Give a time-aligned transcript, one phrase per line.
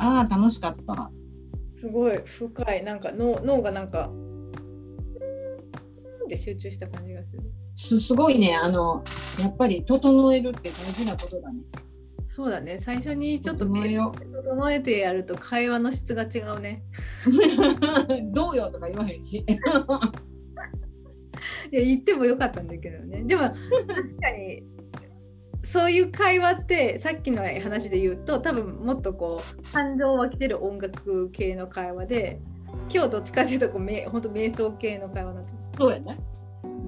[0.00, 1.10] ああ楽しかった。
[1.76, 2.84] すごい深い。
[2.84, 4.10] なんか脳脳がなんか
[6.28, 7.42] で集中した感じがする？
[7.74, 8.56] すすごいね。
[8.56, 9.02] あの
[9.38, 11.60] やっぱり整えるって大事なことだね。
[12.28, 12.78] そうだね。
[12.78, 16.82] 最初にちょっと整えよ整えてやると会話の質が違うね。
[18.32, 19.38] どうよとか言わへんし。
[19.38, 19.44] い
[21.76, 23.22] や言ってもよかったんだけどね。
[23.22, 23.56] でも確
[24.20, 24.62] かに
[25.62, 32.40] そういう会話ってさっきの話で言うと多分もっとこう感情湧き出る音楽系の会話で
[32.92, 36.16] 今日どっちかっていうとこうめ本当瞑想系の会話なんだそうやね。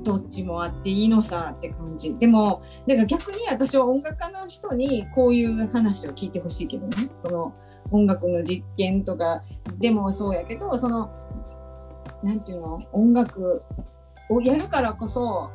[0.03, 2.17] どっちもあっていいのさって感じ。
[2.17, 6.97] でもだから逆に私は音楽家の人にこういう話を聞いてほしいけどね。
[7.17, 7.55] その
[7.91, 9.45] 音楽の実験とか
[9.79, 11.11] でもそうやけどその
[12.25, 12.81] なんていうの？
[12.93, 13.63] 音楽
[14.29, 15.51] をやるからこそ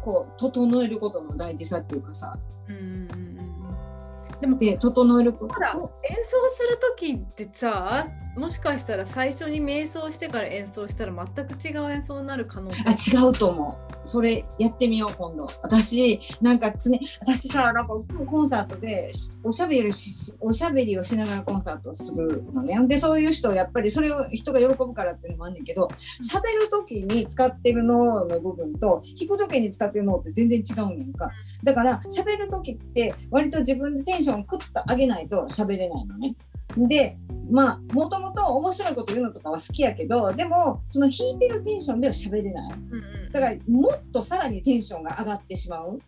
[0.00, 2.36] こう整えることの大事さっていうかさ。
[2.68, 5.54] うんうんうんでもで整えること？
[5.54, 12.84] ただ演奏する時ってさもしかしたら最初に瞑想してから演奏したら全く違う演奏になる可能性。
[13.16, 13.96] あ違うと思う。
[14.02, 15.46] それやってみよう今度。
[15.62, 17.94] 私なんか常私さなんか
[18.26, 19.10] コンサートで
[19.42, 22.78] おしゃべりしおしゃべりをしながらコンサートをするのね。
[22.86, 25.88] でそういう人やっぱりそれを人が喜ぶからっていうのもあんねんけど
[26.20, 31.30] しゃべる時に使ってる脳の部分と弾く時に使ってる脳って全然違うねんか。
[31.64, 36.36] だからしゃべる時って割と自分でテンションをクッと上げないと喋れないのね。
[36.76, 37.16] で
[37.50, 45.98] まあもともと面白いこと言うのとかは好きやけどでもその弾いてるテンションでは喋れないうんうんだからもっとさらにテンションが上がってしまう。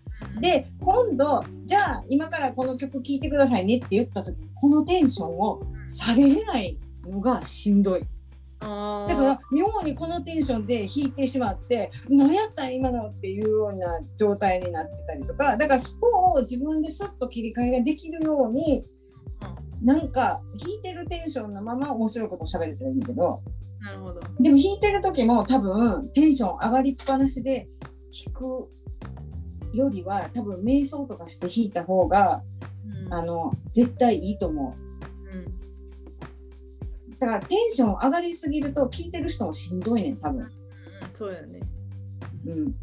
[0.40, 8.04] で今度じゃあ今からこの曲聴いてくださいねって言った時にこのテンションを下げれないのがしんどい。
[8.60, 18.84] だから妙にこのテンションで弾いてしまって何やったん今のっていうような状態になってたりとかだからそこを自分でスッと切り替えができるように
[19.82, 23.42] なんか弾いてるテンションのまま面白いことを喋れたらいいんだけど
[23.80, 27.68] なるほどでも弾いてる時も多分テンション上がりっぱなしで
[28.26, 28.68] 弾く
[29.72, 32.42] よりは多分瞑想とかして弾いた方が
[33.06, 35.36] うんあの絶対いいと思う。
[35.36, 35.58] うん
[37.18, 40.42] だからテンション上がりすぎると聞いてる人もしんどいねん多分。
[40.42, 40.50] うん
[41.12, 41.60] そうだよね
[42.46, 42.74] うん。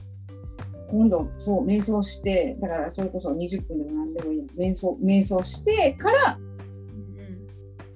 [0.90, 6.55] 今度そう瞑想してだからそれこそ20分でも何でもいいよ瞑想瞑想してからうん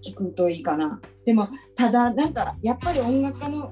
[0.03, 1.01] 聞くといいかな。
[1.25, 3.71] でもただなんかやっぱり音楽家の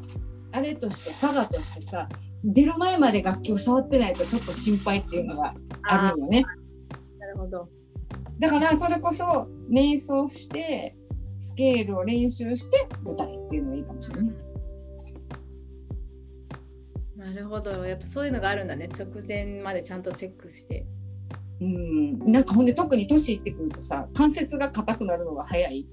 [0.52, 2.08] あれとして差がとしてさ
[2.44, 6.44] 出る前まで楽器を触ってないとちょっと心配っていうのがあるよね。
[7.20, 7.70] なるほど
[8.40, 10.96] だからそれこそ瞑想して
[11.40, 14.36] スケールを練習して舞台っていうのがいいかもしれない。
[17.16, 20.86] なるほどやっぱそういうのがあるんだね直前までちゃんとチェックして
[21.60, 25.88] うん、なんかほんで特に年いってくるとさ関節が硬くなるのが早い。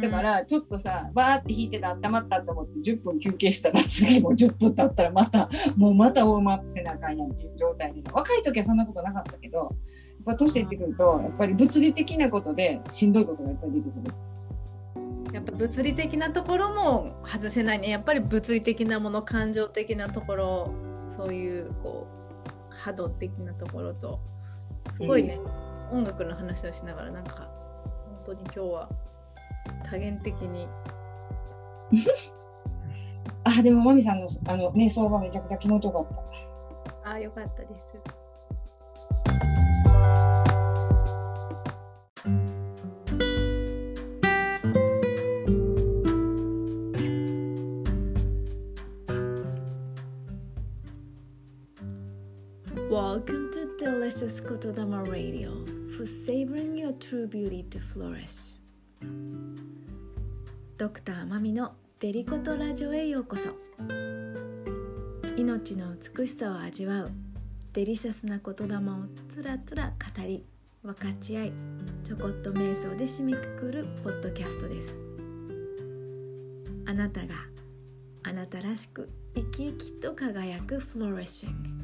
[0.00, 9.68] だからちょっとさバーって弾いてて温まったと思って10分休憩したら次も10分経ったらまたもうまたウォームアップせなあかんやんっていう状態で若い時はそんなことなかったけどやっ
[10.24, 14.14] ぱ年いってくるとやっぱり物理的なことでしんどいことがいっぱい出てくる。
[15.34, 17.88] やっぱ物理的なところも外せないね。
[17.88, 20.74] やっぱり物理的なもの感情的なところ
[21.08, 22.06] そういうこ
[22.70, 24.20] う波動的なところと
[24.90, 25.38] すごいね、
[25.90, 27.48] 音楽の話をしながらなんか
[28.24, 28.88] 本当に今日は
[29.90, 30.68] 多元的に
[33.44, 36.06] あでもマミさんのあの瞑想がめちゃくちゃ気持ちよかっ
[37.02, 37.10] た。
[37.10, 37.82] ああよかったです。
[52.90, 55.50] Welcome to Delicious Kotodama Radio.
[55.96, 58.54] For savoring your true beauty to flourish.
[60.78, 63.50] ドクターマミのデリコトラジオへようこそ。
[65.36, 67.10] 命の美しさを味わう
[67.72, 68.80] デリシャスな言霊を
[69.28, 70.46] つらつら語り
[70.84, 71.52] 分かち合い
[72.04, 74.96] ちょこっと瞑想で締めくくるポッドキャストです。
[76.86, 77.34] あなたが
[78.22, 81.81] あなたらしく生き生きと輝くフロレッシング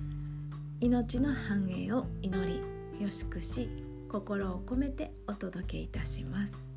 [0.81, 2.63] 命の繁栄を祈り
[3.03, 3.69] よしくし
[4.09, 6.69] 心を込めてお届けいたします。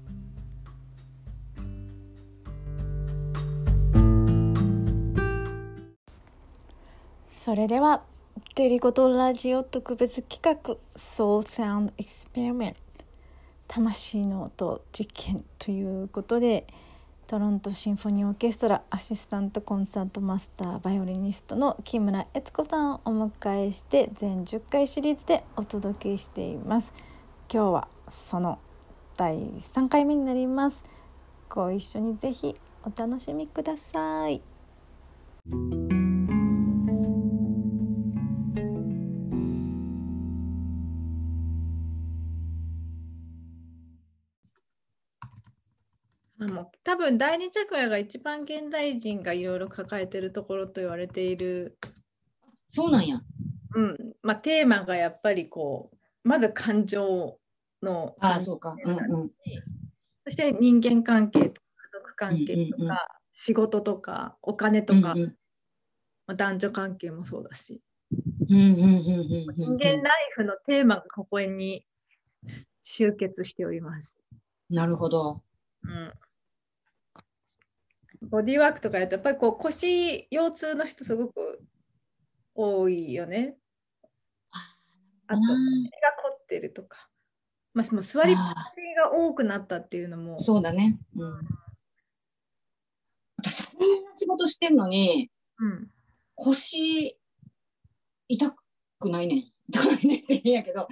[7.27, 8.01] それでは
[8.55, 12.73] デリコトラジオ特別企画 Soul Sound Experiment
[13.67, 16.65] 魂の音実験ということで
[17.31, 26.93] トロントシンフォニーオーケストラアシスタントコンサートマスターバイオリニストの木村悦子さんをお迎えして全10回シリーズでお届けしています
[27.49, 28.59] 今日はその
[29.15, 30.83] 第3回目になります
[31.47, 34.41] ご一緒にぜひお楽しみください。
[46.41, 51.77] あの多分第二チャクラが一番現代人がいろいろ抱えてるところと言われている、
[52.67, 53.21] そうなんや。
[53.75, 57.37] うんまあ、テーマがやっぱりこうまず感情
[57.83, 58.75] のああ、そうか。
[58.83, 59.29] うんうん。
[60.25, 62.97] そして人間関係とか家族関係とか、うんうんうん
[63.33, 65.35] 仕事とかお金とか、うんうん
[66.27, 67.81] まあ男女関係もそうだし
[68.49, 71.85] うんうんうんうん人間ライフのテーマがここに
[72.83, 74.13] 集結しております。
[74.69, 75.41] なるほど。
[75.83, 76.11] うん
[78.31, 81.61] ボディーワークとかやるとやっぱりこう腰腰痛の人すごく
[82.55, 83.57] 多いよね。
[85.27, 87.09] あと腰が凝ってるとか、
[87.73, 88.55] まあ、もう座りっぱなし
[88.95, 90.97] が多くなったっていうのもそうだね。
[91.15, 91.33] うん。
[93.37, 95.29] 私、こんな仕事してんのに、
[95.59, 95.91] うん
[96.35, 97.17] 腰
[98.29, 98.55] 痛
[98.97, 99.51] くないねん。
[99.69, 100.87] 痛くないねって言うんやけど、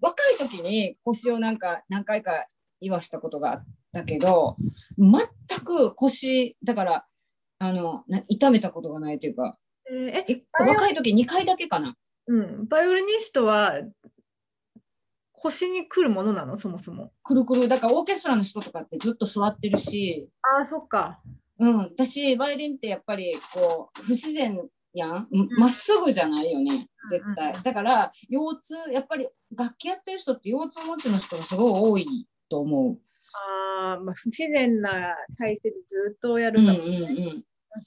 [0.00, 2.46] 若い時に腰をなんか何回か
[2.80, 3.64] 言わしたことがあっ
[3.96, 4.56] たけど、
[4.98, 5.20] 全
[5.64, 7.06] く腰、だから、
[7.58, 9.58] あの、な痛めたことがないというか、
[9.90, 11.94] えーええ若い時2回だけかな。
[12.26, 13.80] うん、バイオリニストは
[15.32, 16.58] 腰に来るものなの？
[16.58, 17.12] そもそも。
[17.22, 21.20] くるくる、だからオーケストラの人とかってずっと座ってるし、ああそっか。
[21.58, 24.60] うん、私、バイオリンってやっぱりこう不自然
[24.92, 27.62] やん、うんまっすぐじゃないよね、絶対うん。
[27.62, 32.98] だから、腰痛、やっぱり楽器やってる人って腰痛持ちの人がすごい多いと思う。
[33.90, 36.90] あー、まあ不自然な体勢でずっとやうんうんるんだもん。
[37.16, 37.44] ね。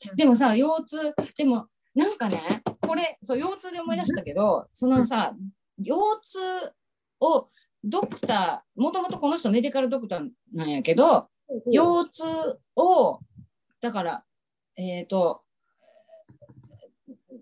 [0.10, 5.36] うん、でもさ、腰痛、でもなんかね、これ、そう腰痛で思い出したけど、そのさ、
[5.78, 6.40] 腰痛
[7.20, 7.50] を
[7.84, 11.30] ドクター、もともとこの人メディカルドクターなんやけど、
[11.72, 12.24] 腰痛
[12.76, 13.20] を
[13.82, 14.24] だから
[14.78, 15.42] えっ、と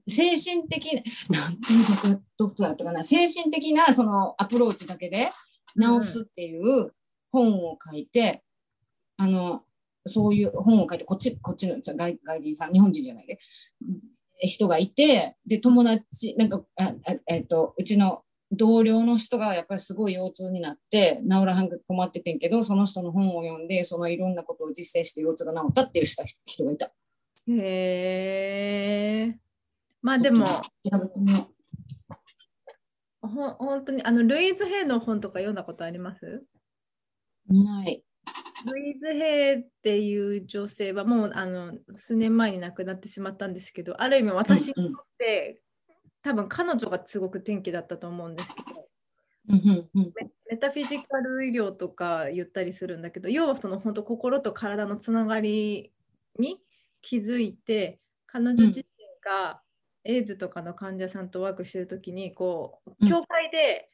[0.08, 5.30] 精神的ななんていうドクターだったかな精神的なそのアプローチだけで
[5.80, 6.94] 治すっていう
[7.32, 8.44] 本を書いて、
[9.18, 9.64] あの
[10.06, 13.40] そういう本を書いてこっちこっちの外外人さん日本人じゃないで
[14.40, 26.92] 人がいてで友達なんかああえっ、とうちの同僚の人がやっぱりすごい腰痛になって治らはんく困っててんけどその人の本を読んでそのいろんなことを実践して腰痛が治ったっていうした人がいた。
[27.50, 29.38] へえ。
[30.02, 30.46] まあでも、
[33.22, 36.26] 本当にあのルイーズ・ヘイの本とか読んだことあります？
[36.26, 36.48] う
[37.54, 38.04] ない。
[38.66, 45.62] ルイーズ・ヘイっていう女性はもうあの数年前に亡くなってしまったんですけど、ある意味私にとって、
[46.22, 48.90] 多分彼女がすごく転機だったと思うんですけど、
[49.50, 50.14] うんうんうん。
[50.16, 55.94] メ metaphysical 医療とか言ったりするんだけど、要はその本当心と体のつながり
[56.40, 56.62] に
[57.02, 58.86] 気づいて、彼女自身
[59.24, 59.62] が
[60.04, 63.10] エイズとかの患者さんとワークしてる時にこううん。
[63.10, 63.90] 教会で、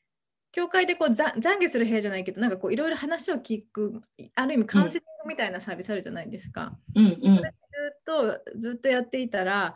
[0.53, 4.01] 教会でこうざ懺悔する部屋じゃないけどなんかこういろいろ話を聞く
[4.35, 6.77] ある意味カウンセリングみたいなサービスあるじゃないですか。
[6.95, 7.41] うんうん
[7.75, 9.73] ずっとずっとやっていたら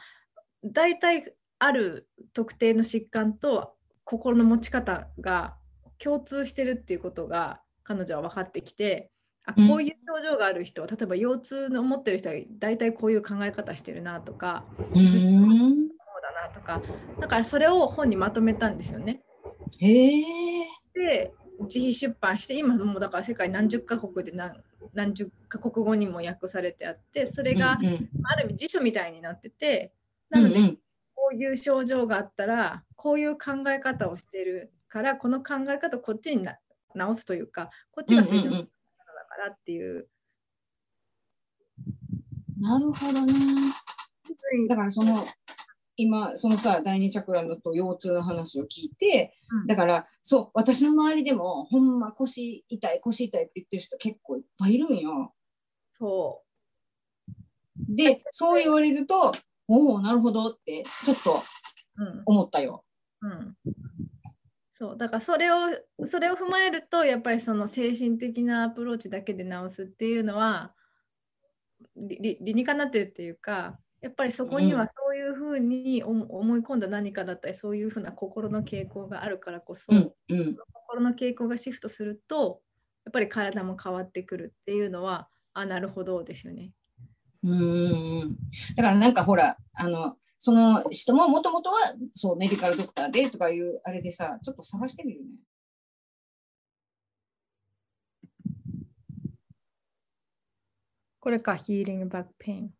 [0.63, 5.55] 大体ある特定の疾患と心の持ち方が
[5.97, 9.09] 共通してるっていうことが彼女は分かってきて
[9.45, 16.81] あうんこういう症状がある人は、例えば腰痛の持ってる人は大体こういう考え方してるなとかうーんそうだなとか
[17.19, 19.23] だからそれを本にまとめたんですよね。
[19.79, 20.56] へえ。
[20.97, 24.61] で自費出版して今もうだから世界何十カ国で何
[24.93, 29.91] 何十カ国語にも訳されてあってそれがある意味辞書みたいになってて
[30.29, 30.77] なので、
[31.15, 36.57] こういう症状があったらこういう考え方をしてるからこの考え方をこっちにな
[36.93, 38.69] 直すというかこっちが成長するだか
[39.37, 40.07] らっていう。
[42.59, 43.33] なるほどね。
[44.67, 45.25] だからその
[45.97, 55.33] 今そのさ第二チャクラのと腰痛の話を聞いて、うんだからそう私の周りでもほんま腰痛い腰痛いって言ってる人結構いっぱいいるんよ。
[55.97, 56.41] そ
[57.89, 59.33] でそう言われると
[59.67, 61.41] おおなるほどってちょっと
[61.97, 62.83] う、うん思ったよ。
[63.21, 63.55] うん、
[64.77, 65.55] そうだからそれを
[66.09, 70.75] それを踏まえるとやっぱりその精神的なアプローチだけで治すっていうのは
[71.95, 82.61] 理理理にかなってるっていうかやっぱりそこにうんはそういうふうに思思い込んだ何かだったりそういうふうな心の傾向があるからこそ、うんうん心の傾向がシフトすると
[83.03, 86.71] やっぱり体も変わってくるっていうのはあなるほどですよね。
[87.43, 88.37] うーん
[88.77, 91.75] だからなんかほらあのその人ももともとは
[92.13, 95.27] そうメディカルドクターでとかいうあれでさちょっと探してみるね。
[101.19, 102.76] これか、ヒーリングバックペイン。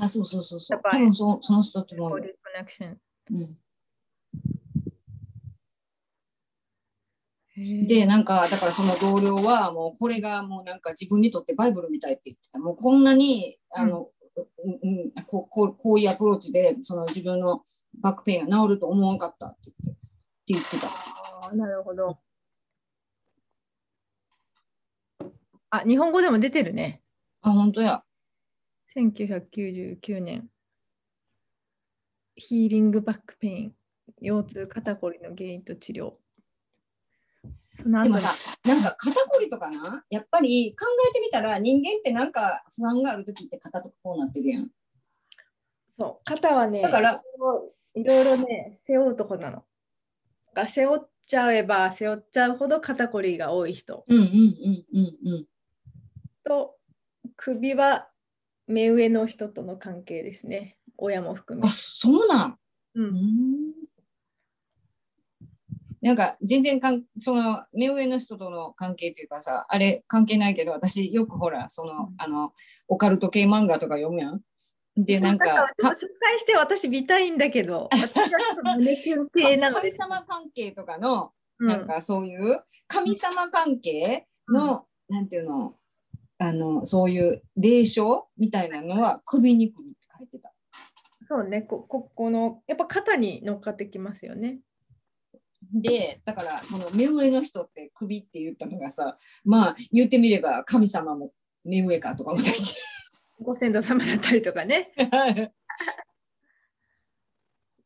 [0.00, 0.80] あ、そうそうそうそう。
[0.90, 2.22] 多分そその人って思うん
[7.86, 12.58] で、なんか、だからその同僚は、もうこれがもうなんか自分にとってバイブルみたいって言ってた。
[12.58, 14.08] もうこんなに、あの、
[14.64, 17.62] うんうん、こうこうこういうアプローチで、その自分の
[18.00, 20.04] back pain が治ると思わんかったって言ってっ
[20.44, 20.88] て言ってた。
[20.88, 22.18] あーなるほど。
[25.70, 27.02] あ、日本語でも出てるね。
[27.42, 28.02] あ、本当や。
[28.94, 30.48] 1999年。
[32.34, 33.74] Healing Back Pain。
[34.20, 36.14] 腰痛、肩こりの原因と治療。
[37.80, 38.34] その後にでもさ、
[38.64, 44.68] なんか肩こりとかな、やっぱり考えてみたら人間ってなんか不安がある時って肩とかこうなってるやん。
[45.98, 47.22] そう、肩はね、だから
[47.94, 49.64] いろいろね、背負うとこなの。
[50.68, 55.46] 背負っちゃえば背負っちゃうほど肩こりが多い人うんうんうんうんうん。
[56.44, 56.76] と、
[57.36, 58.11] 首は
[58.66, 60.76] 目上の人との関係ですね。
[60.96, 61.70] 親も含めあ、。
[61.70, 62.58] そうなん。
[62.94, 63.72] う、うんん
[66.02, 72.52] なんか全然かんその目上の人との関係っていうかさあれ関係ないけど私よくほらその,、うんあの
[72.88, 74.40] オカルト系漫画とか読むやん。
[74.94, 75.46] でなんか
[75.78, 75.86] 紹
[76.20, 80.12] 介して私見たいんだけど、 私はちょっと胸キュン系なので神。
[80.12, 85.74] 様関係とかのうんなんかそういう神様関係の、なんていうの？
[86.42, 90.52] あのそういう霊障みたいなのは首にくるって書いてた。
[91.28, 94.58] そうね、こここのやっぱ肩に乗っかってきますよね。
[95.72, 101.30] でだからその目上の人って首って言ったのがさまあ言ってみれば神様も
[101.64, 102.80] 目上かとか思ったりして。
[103.40, 104.92] ご先祖様だったりとかね、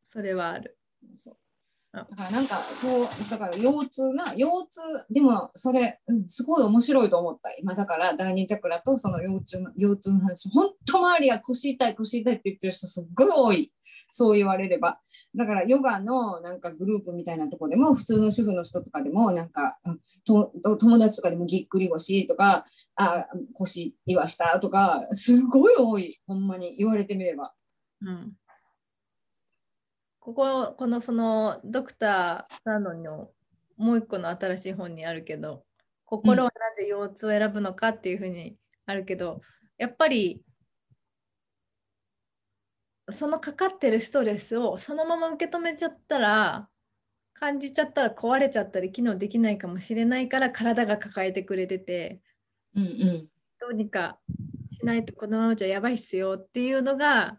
[0.09, 0.79] それはある。
[1.15, 1.46] そうあ
[1.93, 7.51] だからなんかそうだから腰痛な腰痛でもそれ、うん、すごい面白いと思った。
[7.59, 13.73] 今だから第二チャクラとその腰痛の腰痛の話本当周りは腰痛い腰痛いって言ってる人すっごい多い。
[14.11, 15.01] そう言われれば。
[15.35, 19.79] だからヨガのなんかグループみたいなとこでも普通の主婦の人とかでもなんか、
[20.27, 22.65] と友達とかでもぎっくり腰とか
[22.97, 26.19] あ腰言わしたとかすごい多い。
[26.27, 27.53] ほんまに言われてみれば。
[28.03, 28.33] うん、
[30.27, 33.31] こここのそのドクターなのの
[33.77, 35.63] もう一個の新しい本にあるけど
[36.05, 38.57] 心はなぜ腰痛を選ぶのかっていうふうに
[38.87, 39.41] あるけど、
[39.79, 40.43] やっぱり
[43.11, 46.69] そのかかってるストレスをそのまま受け止めちゃったら
[47.33, 52.21] 感じちゃったら壊れちゃったり機能できないかもしれないから体が抱えてくれてて
[52.75, 53.29] うんうん。
[53.61, 54.19] どうにか
[54.77, 57.39] しないとこのままじゃやばいっすよっていうのが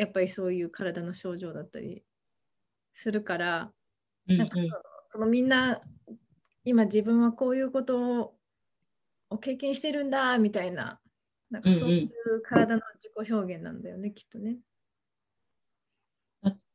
[0.00, 2.02] やっぱりそういう体の症状だったり
[2.94, 3.70] するから、
[4.28, 4.56] うんなんか
[5.08, 5.80] そのみんな
[6.64, 8.34] 今自分はこういうことを
[9.28, 11.00] を経験してるんだみたいな
[11.50, 14.58] なんかうんうんそういう体の自己表現なんだよね、きっとね。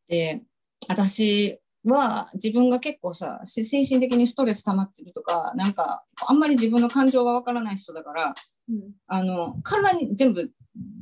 [0.07, 0.43] で
[0.87, 8.35] 私は自分が結構さ精神的にストレス溜まってるとかなんかあんまり自分の感情がわからない人だから
[8.69, 8.91] うん。
[9.07, 10.51] あの体に全部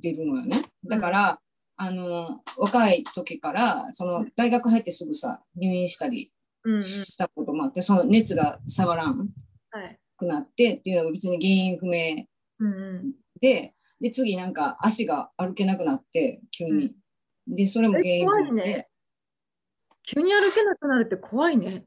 [0.02, 0.64] 出るのよね。
[0.86, 1.40] だから、
[1.76, 6.32] あの若い時からその大学入ってすぐさ入院したり
[6.82, 9.30] したこともあって、その熱が下がらん
[9.72, 10.00] はい。
[10.16, 12.26] くなってっていうのが別に原因不明
[12.60, 13.14] うんうん。
[13.42, 16.94] でで次なんか足が歩けなくなって急に、
[17.48, 18.42] でそれも原え因不明。
[18.42, 18.50] で。
[18.50, 18.88] 怖いね。
[20.06, 21.86] 急に歩けなくなるって怖いね。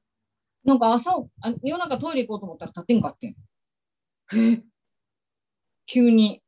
[0.64, 3.36] なんか朝あ夜中トイレ行こうと思ったら立ってんかってん。
[4.34, 4.62] え？
[5.86, 6.42] 急に。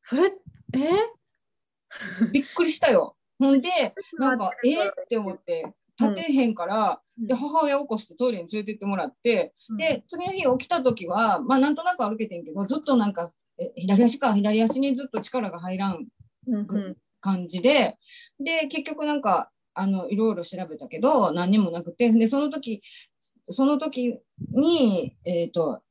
[0.00, 0.32] それ
[0.74, 0.78] え？
[2.32, 3.16] びっくりしたよ。
[3.38, 3.68] ほんで
[4.18, 16.06] なんかええー、って思って立てへんから、で母親起こしてトイレに連れてってもらって、で次の日起きた時はまあなんとなく歩けてんけどずっとなんかえ左足か左足にずっと力が入らん
[16.46, 16.96] うんうん。
[17.20, 17.98] 感じで
[18.38, 22.82] で結局なんかあのいろいろ調べたけど何にもなくてでその時
[23.48, 24.18] その時
[24.48, 25.82] に、えーと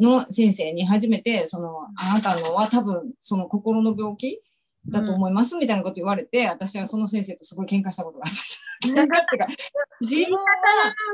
[0.00, 4.42] の先生に初めてそのあなたのは多分その心の病気
[4.88, 8.60] だと思いますみたいなこと言われて、私はその先生とすごい喧嘩したことがあった。
[8.82, 9.46] 喧嘩ってか
[10.00, 10.40] 自分は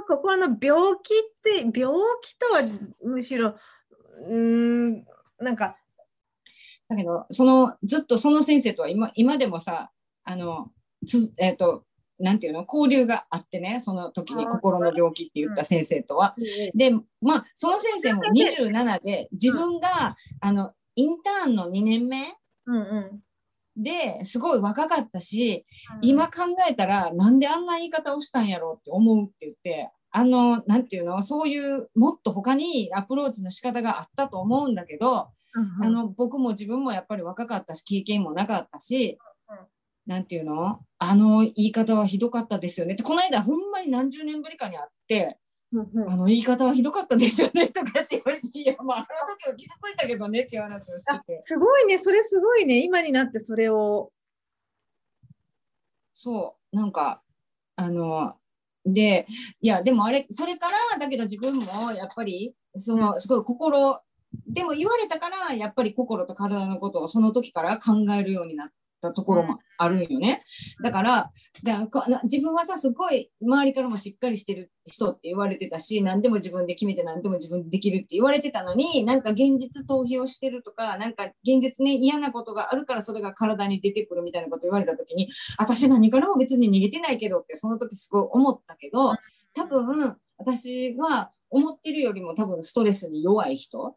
[0.06, 1.92] 心の病気って病
[2.23, 2.62] 気とは
[3.02, 3.56] むしろ
[4.28, 5.04] うーん
[5.40, 5.76] なんか
[6.88, 9.90] だけどそのずっとその先生とは今今でもさ
[10.23, 10.71] あの
[11.04, 11.85] つえっ、と
[12.18, 12.64] なんていうの？
[12.70, 16.35] 交流があってねその時に心の病気って言った先生とは。
[16.75, 22.35] でまあその先生も27で自分が、あのインターンの2年目
[22.66, 23.20] うんうん。
[23.78, 25.66] ですごい若かったし、
[26.00, 31.23] 今考えたらなんであんな言い方をしたんやろうって思うって言ってあのなんていうの？
[31.23, 35.28] そういうもっと他にアプローチの仕方があったと思うんだけど
[35.82, 39.18] あの僕も自分もやっぱり若かったし経験もなかったし、
[40.06, 40.80] なんていうの？
[40.98, 42.94] あの言い方はひどかったですよね。
[42.94, 45.38] ってこの間ほんまに何十年ぶりかに会って、
[45.75, 47.68] あの言い方はひどかったですよね。
[47.68, 48.98] とかって言われていやまあ。
[48.98, 51.42] あの時は傷ついたけどねっていう話をしてて。
[51.44, 54.12] すごいね、それすごいね、今になってそれを。
[56.12, 56.76] そう。
[56.76, 57.22] なんか
[57.76, 58.36] あの
[58.84, 59.26] で
[59.60, 64.00] いやでもあれそれからだけど自分もやっぱりそのすごい心
[64.46, 68.68] でも言われたからやっぱり心と体のことをその時から考えるようになっ
[69.08, 70.42] たところもあるんよね。
[70.82, 71.30] だから
[71.62, 89.12] だから自分はさすごい周りからもしっかりしてる人って言われてたし何でも自分で決めて何でも自分でできるって言われてたのになんか現実逃避をしてるとかなんか現実ね嫌なことがあるからそれが体に出てくるみたいなこと言われた時に私何からも別に逃げてないけどってその時すごい思ったけど
[89.54, 93.96] 多分私は思ってるよりも多分ストレスに弱い人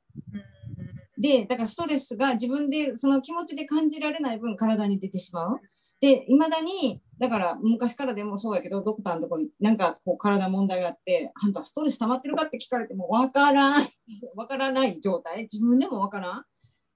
[1.19, 5.59] でだからストレスが自分でその気持ちで感じられない分体に出てしまう。
[6.01, 13.87] でいまだにだから昔からでもそうやけどドクターのところになんかこう体問題があってあんたストレス溜まってるかって聞かれてもわからん。
[14.35, 15.43] わからない状態。
[15.43, 16.45] 自分でもわからん。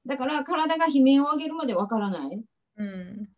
[0.06, 2.44] だから体が悲鳴を上げるまでわからない。
[2.78, 3.30] うん。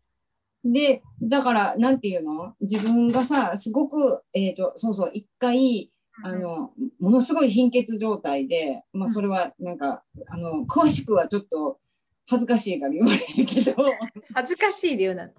[0.66, 2.56] で、だから、なんていうの？
[2.60, 5.92] 自分がさ、すごく、えっ、と、そうそう、一回、
[6.24, 11.80] あの、ものすごい貧血状態で、まあ、それは、なんか、あの、詳しくはちょっと
[12.28, 13.76] 恥ずかしいから言われるけど、
[14.34, 15.34] 恥ずかしい理由なの。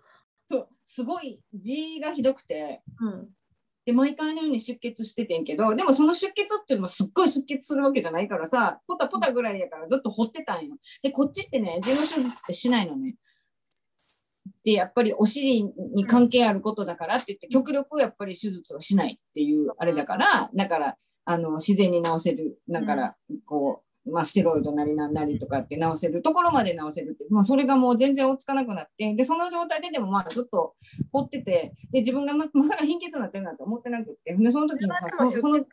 [0.48, 3.28] そうすごい字がひどくて、うん。
[3.84, 10.76] で、毎回のように出血しててんけど、でもその出血っていうのもすっごい出血するわけじゃないからさ、ポタポタぐらいやからずっと掘ってたんよ。
[11.02, 13.16] で、こっちってね、痔の手術ってしないのね。
[14.66, 15.62] で、やっぱりお尻
[15.94, 30.74] に関係あることだからって言って、極力やっぱり手術をしないっていうあれだから、だから、あの、自然に治せる、だから、こう、まあ、ステロイドなりなんなりとかって治せるところまで治せるって、まあ、それがもう全然追いつかなくなって、で、その状態ででもまあずっと
[31.12, 35.64] 放ってて、で、自分がままさか貧血になってるなんて思ってなくって、で、その時にさ、その、その、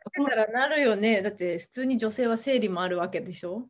[0.52, 1.20] なるよね。
[1.20, 3.66] だって普通に女性は生理もあるわけでしょ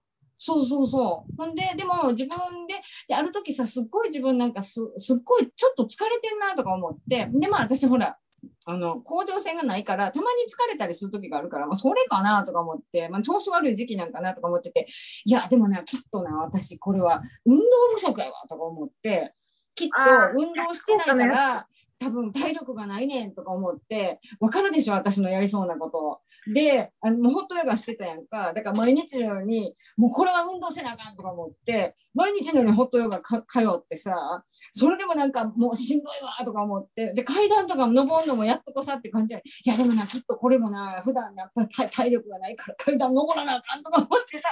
[0.46, 1.36] そうそうそう。
[1.38, 2.74] ほんで、でも自分で、
[3.08, 8.18] で、ある時さ、すっごい自分なんかす、すっごいちょっと疲れてんなとか思って、で、まあ私ほら、
[8.66, 14.86] あの、甲状腺がないから、たまに疲れたりする時があるから、まあそれかなとか思って、まあ調子悪い時期なんかなとか思ってて、
[15.24, 17.64] いや、でもね、きっとな、私これは運動
[17.96, 19.32] 不足やわとか思って、
[19.74, 19.94] きっと
[20.34, 21.66] 運動してないから、
[22.04, 26.20] 多分体力がないねんとか思って、わかるでしょ、私のやりそうなこと。
[26.52, 28.52] で、あのもうホットヨガしてたやんか。
[28.52, 39.40] だから毎日のように、もうこれは運動せなあかんとか思って、毎日のようにホットヨガか通ってさ、それでもなんかもうしんどいわとか思って、で、階段とか登るのもやっとこさって感じや。
[39.40, 44.48] いや、でもな、きっとこれもな、普段やっぱり体体力がないから階段登らなあかんとか思ってさ、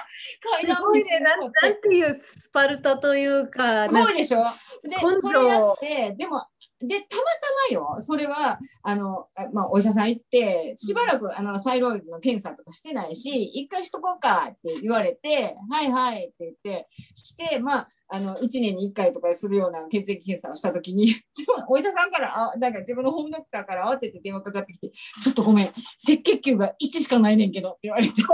[0.59, 1.53] 階段すごいねなん。
[1.83, 4.45] ていうスパルタというか、すごいでしょ
[4.83, 6.47] で、それやって、でも、
[6.83, 21.14] で、たまたまよ、それは、あの、あまあ、お医者さん行って、しばらく、あの、サイロイドの検査とかしてないし、一回しとこうかって言われて、はいはいって言って、して、まあ、あの、1年に1回とかするような血液検査をしたときに、
[21.68, 25.77] お医者さんから、あなんか自分のホームドクターから慌てて電話かかってきて、ちょっとごめん、赤
[26.23, 28.25] 血球が1しかないねんけどって言われて、1っ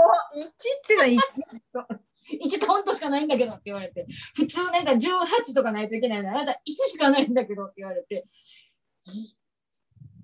[0.85, 1.17] てのは1
[2.31, 4.05] 1カウントしかないんだけどって言われて、
[4.35, 6.55] 普通なんか18とかないといけないの、あなた1
[6.91, 8.25] しかないんだけどって言われて、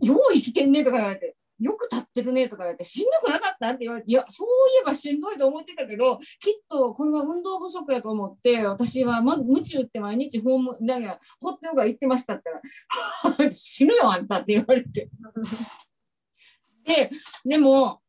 [0.02, 4.50] よう生きてんねとか言われて、よく立ってるねとか言われて、しんどくなかったって言われて、いや、そうい
[4.82, 12.44] えばしんどいと思ってたけど、きっとこれは運動不足やと思って、私は、ま、夢中って毎日ホーム、なんか、ホットヨガ行ってましたって
[13.24, 15.10] 言ったら、 死ぬよあんたって言われて。
[16.84, 17.10] で、
[17.46, 18.02] でも、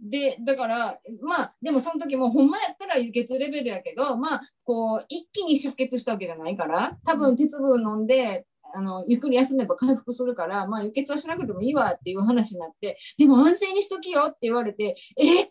[0.00, 15.50] で、だから、まあ、でもその時もほんまやったら輸血レベルやけど、まあ、こう、一気に出血したわけじゃないから、多分鉄分飲んで、あの、ゆっくり休めば回復するから、まあ、輸血はしなくてもいいわっていう話になって、でも安静にしときよって言われて、え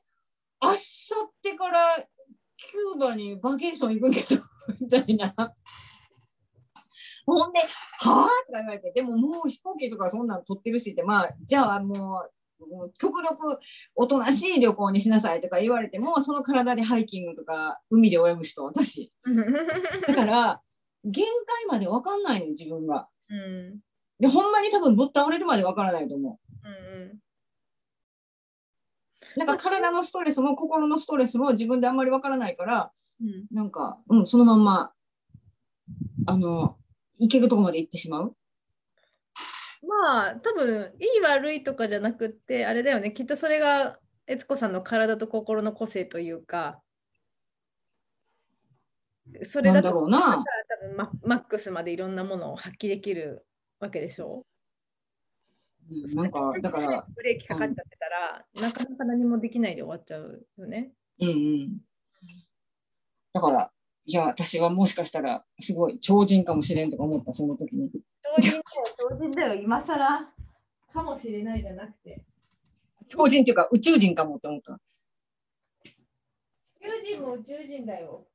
[0.62, 1.80] 明日ってから
[2.56, 4.42] キューバにバケーション行くけど、
[4.80, 5.34] みたいな。
[7.26, 7.66] ほんで、は
[8.26, 12.32] あとか言われて、でももう飛行機とかそんなん取ってるしって、まあ、じゃあ、もう
[13.00, 13.60] 極力
[13.96, 19.12] おとなしい旅行にしなさいとか言われても、その体でハイキングとか海で泳ぐ人、私。
[20.08, 20.62] だから、
[21.04, 23.08] 限界まで分かんないの、自分が。
[23.30, 23.80] うん
[24.20, 27.12] で、ほんまに多分ぶっ倒れるまで分からないと思うん
[29.38, 29.40] う。
[29.40, 32.92] だから体のストレスも心のストレスも自分であんまり分からないから、
[33.22, 34.92] うんなんか、うん、そのまんま、
[36.28, 36.78] あの、
[37.20, 38.36] 行けるとこまで行ってしまう。
[39.88, 46.82] まあ多分いい悪いとかじゃなくってあれだよねきっとそれが悦子さんの体と心の個性というか
[49.50, 50.20] それだとだろうな。
[50.20, 53.46] 多分ママックスまでいろんなものを発揮できる
[53.80, 54.46] わけでしょ？
[55.90, 60.92] うんなんか、だから、ブレーキかかっちゃってたら、なかなか何もできないで終わっちゃうよね。
[61.22, 61.78] うんうん。
[63.32, 63.72] だから、
[64.10, 67.92] いや、私はもしかしたら、すごい超人かもしれんとか思った、その時に。
[68.24, 68.64] 超人だよ、
[68.98, 70.34] 超人だよ、今更
[70.94, 72.24] かもしれないじゃなくて。
[73.10, 74.80] 超人っていうか、宇宙人かもって思った。
[75.84, 75.92] 地
[76.80, 78.26] 球人も宇宙人だよ。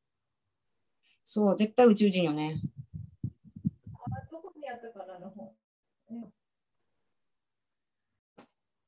[1.23, 2.61] そう、絶対宇宙人よね。
[3.95, 6.33] あどこにあったかなの本。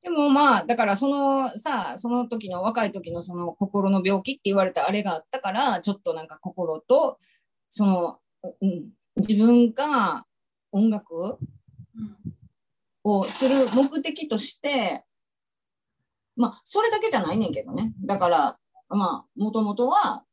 [0.05, 7.19] でもまあ、だからそのさ、その時の若い時のその心の病気って言われたあれがあったから、ちょっとなんか心と、
[7.71, 8.19] その、
[8.61, 10.27] うん、自分が
[10.71, 11.39] 音楽
[11.97, 12.35] うん
[13.05, 15.05] をする目的として、
[16.37, 17.93] まあ、それだけじゃないねんけどね。
[18.05, 20.25] だから、まあ、もともとは、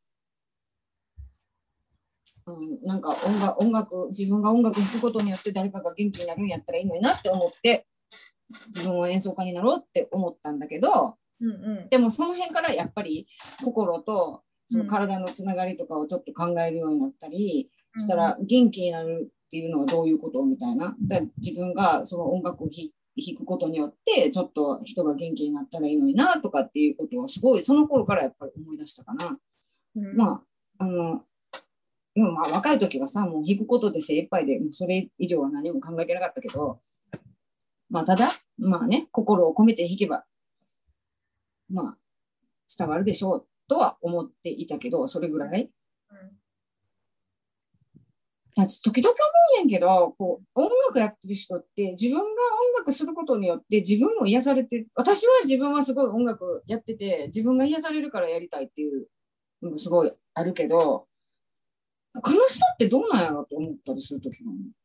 [2.46, 7.86] うん、なんか音楽、音楽、自分が音楽弾くことによって誰かが元気になるんやったらいいのになって思って、
[8.68, 11.52] 自分は演奏家になろうって思ったんだけど、うんう
[11.86, 13.28] んでもその辺からやっぱり
[13.64, 20.96] 心とその体のつながりとかをちょっと考えるようになったりしたら元気になるっていうのはどういうことみたいな。
[21.02, 29.38] だ自分がその音楽を弾弾くことによってちょっと人が元気になったらいいのになとかっていうことをすごいその頃からやっぱり思い出したかな。
[29.96, 30.44] うんま
[30.78, 31.24] ああの
[32.16, 36.80] でもまあ若い時はさもう弾くことで精一杯でもうそれ以上は何も考えてなかったけど
[37.92, 40.24] まあただまあね心を込めて弾けば
[41.70, 41.98] まあ
[42.76, 45.70] 伝わるでしょうとは思っていたけどそれぐらい。
[48.54, 49.20] だって時々思
[49.62, 52.30] うねんけどこう音楽やってる人って自分が音
[52.80, 54.88] 楽することによって自分も癒されてる。
[54.94, 59.08] 私は自分はすごい音楽やってて自分が癒されるからやりたいっていう
[59.62, 61.08] のがすごいあるけど
[62.14, 64.81] 他の人ってどうなんやろうと思ったりする時がある、うん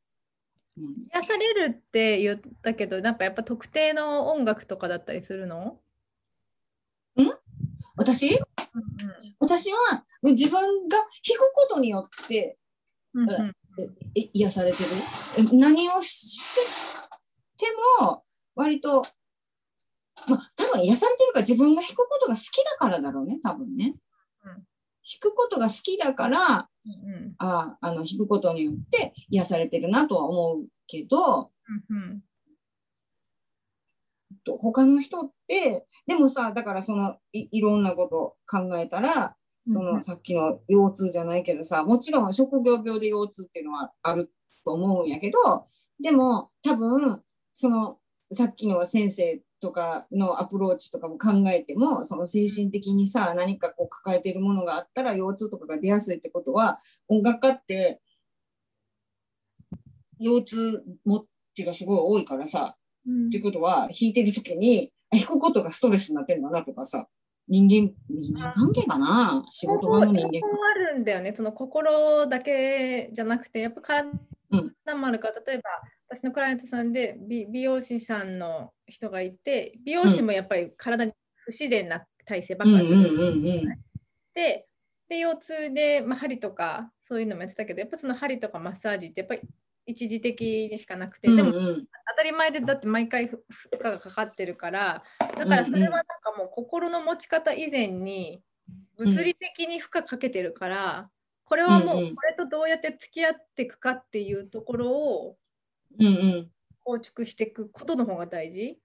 [0.76, 5.78] 癒されるって言ったけど、なんかやっぱ特定の音楽とかだったりするの？
[7.96, 8.38] 私？
[9.40, 12.58] 私は自分が弾くことによって
[13.14, 13.54] うんうん
[14.14, 14.90] え癒されてる？
[15.38, 16.60] え何をして
[17.56, 17.66] て
[18.02, 18.22] も
[18.54, 19.02] 割と
[20.28, 23.94] まあ多分癒されてるから自分が弾くことが好きだからだろうね多分ね、
[24.44, 24.52] うん。
[24.52, 24.62] 弾
[25.20, 31.50] くことが好きだからうんああの弾くことによって癒されてるなとは思うけど
[31.90, 32.22] うんうん。
[34.44, 39.36] と他の人ってでもさだからそのいいろんなこと考えたら
[39.68, 39.94] そうん。
[39.94, 44.30] のさっきの腰痛じゃないけどさもちろん職業病で腰痛っていうのはある
[44.64, 45.66] と思うんやけど
[46.02, 47.22] でも多分
[47.52, 47.98] その
[48.32, 58.00] さっきの先生とかのアプローチとかも考えてもその精神的にさ何かこう抱えているものがあったら腰痛とかが出やすいってことは音楽家って
[60.18, 63.26] 腰痛持ちがすごい多いからさうん。
[63.28, 67.06] っていうことは、弾いてるときに、あ弾くことがストレスになってるんだなとかさ、
[67.46, 69.44] 人間、人間関係かな？
[69.52, 70.40] 仕事場の人間
[70.70, 71.32] あるんだよね。
[71.36, 74.10] その心だけじゃなくて、やっぱ体
[74.50, 75.00] うん。
[75.00, 75.62] もあるから、例えば
[76.08, 83.66] 私のクライアントさんで美美容師さんの人がいて、美容師もやっぱり体に不自然な体勢ばっかり。
[84.34, 84.66] で。
[85.08, 89.42] で腰痛で、まあ、針とかそういうのもやってたけどやっぱその針とかマッサージってやっぱり
[89.86, 91.56] 一時的にしかなくて、でも当
[92.16, 95.04] たり前でだって毎回負荷がかかってるから
[95.38, 98.42] だからそれはなんかもう心の持ち方以前に
[98.98, 101.08] 物理的に負荷かけてるから、
[101.44, 105.36] これはもうこれとどうやって付き合っていくかっていうところを
[106.00, 106.50] うんうん。
[106.86, 108.78] 構築していくことの方が大事。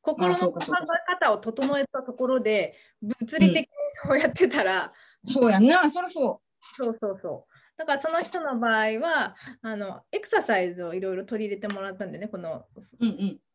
[0.00, 4.92] 心の考え方を整えたところで物理的にそうやってたら、
[5.24, 6.40] そうやんな、そりゃそ
[6.76, 7.52] そうそうそう。
[7.78, 13.04] だからその人の場合はあのエクササイズをいろいろ取り入れてもらったんでねこのスト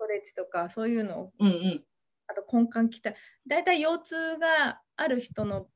[0.08, 1.84] レッチとかそういうのをうんうん。
[2.30, 3.14] あと根幹きた
[3.48, 5.68] 大体腰痛がある人の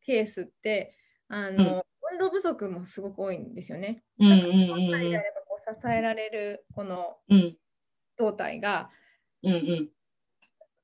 [0.00, 0.96] ケースって
[1.28, 4.02] あの、運動不足もすごく多いんですよね。
[4.18, 7.56] うんうん本来であればこう支えられるこのうんうん。
[8.16, 8.90] 胴体が
[9.42, 9.90] うんうん。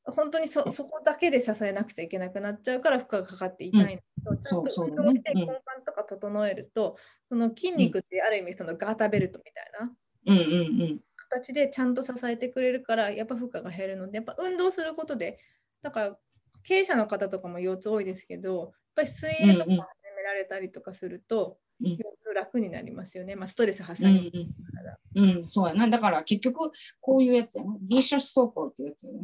[0.05, 5.53] 本当にそそこだけで支えなくちゃいけなくなっちゃうから負荷がかかって痛いんだけど、ちゃんと運動して根幹
[5.85, 6.97] とか整えると、
[7.29, 9.93] その筋肉ってある意味そのガータベルトみたいな
[10.27, 11.01] うんうんうん。
[11.17, 15.39] 形でちゃんと支えてくれるからやっぱ負荷が減るのでやっぱ運動することで
[15.83, 16.19] だから
[16.63, 19.79] 経営者の方とかも腰痛多いですけどやっぱり水泳とか始うんうん
[20.17, 24.99] められたりとかすると、うん腰痛楽になりますよね、まあ、ストレス発うん散になるから。
[25.15, 25.31] うん。
[25.31, 25.89] うん、そうやな。
[25.89, 27.77] だから結局、こういうやつやな。
[27.81, 29.19] ビーシャス走行ってやつやね。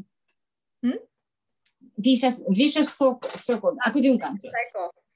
[0.91, 1.01] ん？
[1.99, 4.73] ビーシャス、ビーシャス走行、走行悪循環ってや最つ。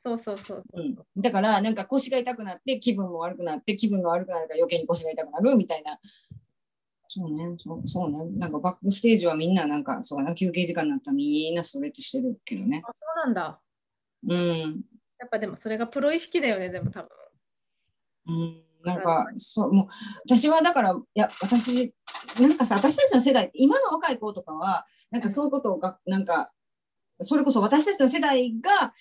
[0.07, 0.64] そうそうそう。
[0.75, 5.99] うん、だからなんか腰が痛くなって気分も悪くなって気分が悪くなるから余計に腰が痛くなるみたいな。
[7.09, 8.18] そうね、そうそうね。
[8.37, 12.83] なんかバックステージはみんななんかそうやな休憩時間になったらみんなストレッチしてるけどね。
[12.85, 13.61] あそうなんだ。
[14.29, 14.81] うん。
[15.18, 17.09] やっぱでもそれがプロ意識だよね、でも多分。
[18.26, 19.86] うん、なんかそうもう
[20.26, 21.94] 私はだからいや私
[22.40, 26.50] なんかさ私たちの世代今の若い子とかはなんかそういうことがなんか
[27.20, 28.92] それこそ私たちの世代が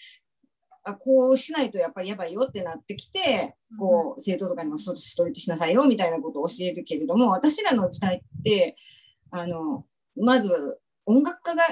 [0.83, 8.75] あこうしないとやっぱりやばいよってなってきてこう生徒とかにもストレッチしなさいよみたいなことを教えるけれども私らの時代って
[9.31, 9.85] あの
[10.15, 11.63] まず音楽家が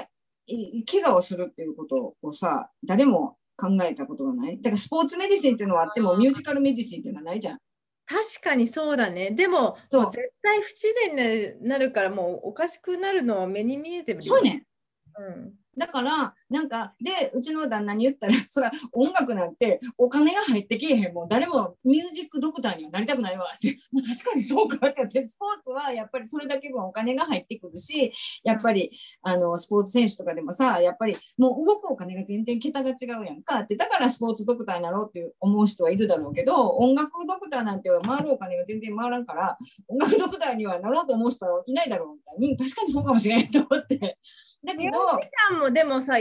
[0.46, 7.58] い怪我をするっていうことをさ誰も考えたことがないだからスポーツメディシンっていうのはあってもミュージカルメディシンっていうのはないじゃん。
[8.06, 9.30] 確かにそうだね。
[9.30, 15.54] でも、そう絶対不自然になるから、もうおかしくなるのは目に見えてるよそうねんうん。
[15.76, 25.02] だから、なんか、で、うちの旦那に言ったら、 そら、音楽なんてお金が入ってけえへんもん、誰もミュージックドクターにはなりたくないわって、 まあ、確かにそうかって。
[25.04, 33.60] って、スポーツはやっぱりそれだけ分お金が入ってくるし、やっぱり、あの、スポーツ選手とかでもさ、やっぱりもう動くお金が全然桁が違うやんか。
[33.60, 39.58] って、だからスポーツドクターになろうって思う人はいるだろうけど、音楽ドクターなんて回るお金が全然回らんから、
[39.88, 44.18] 音楽ドクターにはなろうと思う人はいないだろうみたいな、うん、確かにそうかもしれないと思って。
[44.64, 46.14] だけど、ミュージシャンもでもさ、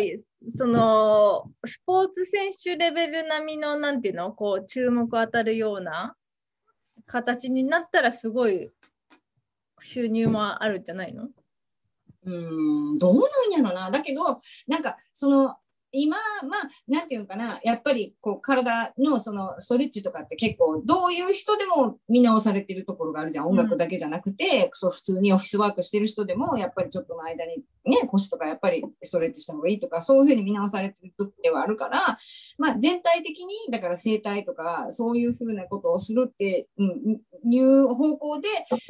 [0.57, 6.15] そのスポーツ選手レベル並みのなんていうのこう注目当たるような
[7.05, 8.71] 形になったらすごい
[9.79, 11.29] 収入もあるんじゃないの？
[12.25, 13.91] うーんどうなんやろな。
[13.91, 15.57] だけど、なんか、その、
[15.93, 23.47] 今、まあ、なんていうのかな、やっぱり、こう、体の、その、ストレッチとかって結構、どういう人でも見直されてるところがあるじゃん。
[23.47, 32.17] 音楽だけじゃなくて、そう、普通にオフィスワークしてる人でも、やっぱりちょっとの間に、ね、腰とかやっぱりストレッチした方がいいとか、そういうふうに見直されてる時ではあるから、
[32.57, 37.21] まあ、全体的に、だから整体とか、そういうふうなことをするって、うん、
[37.53, 38.47] いう方向で、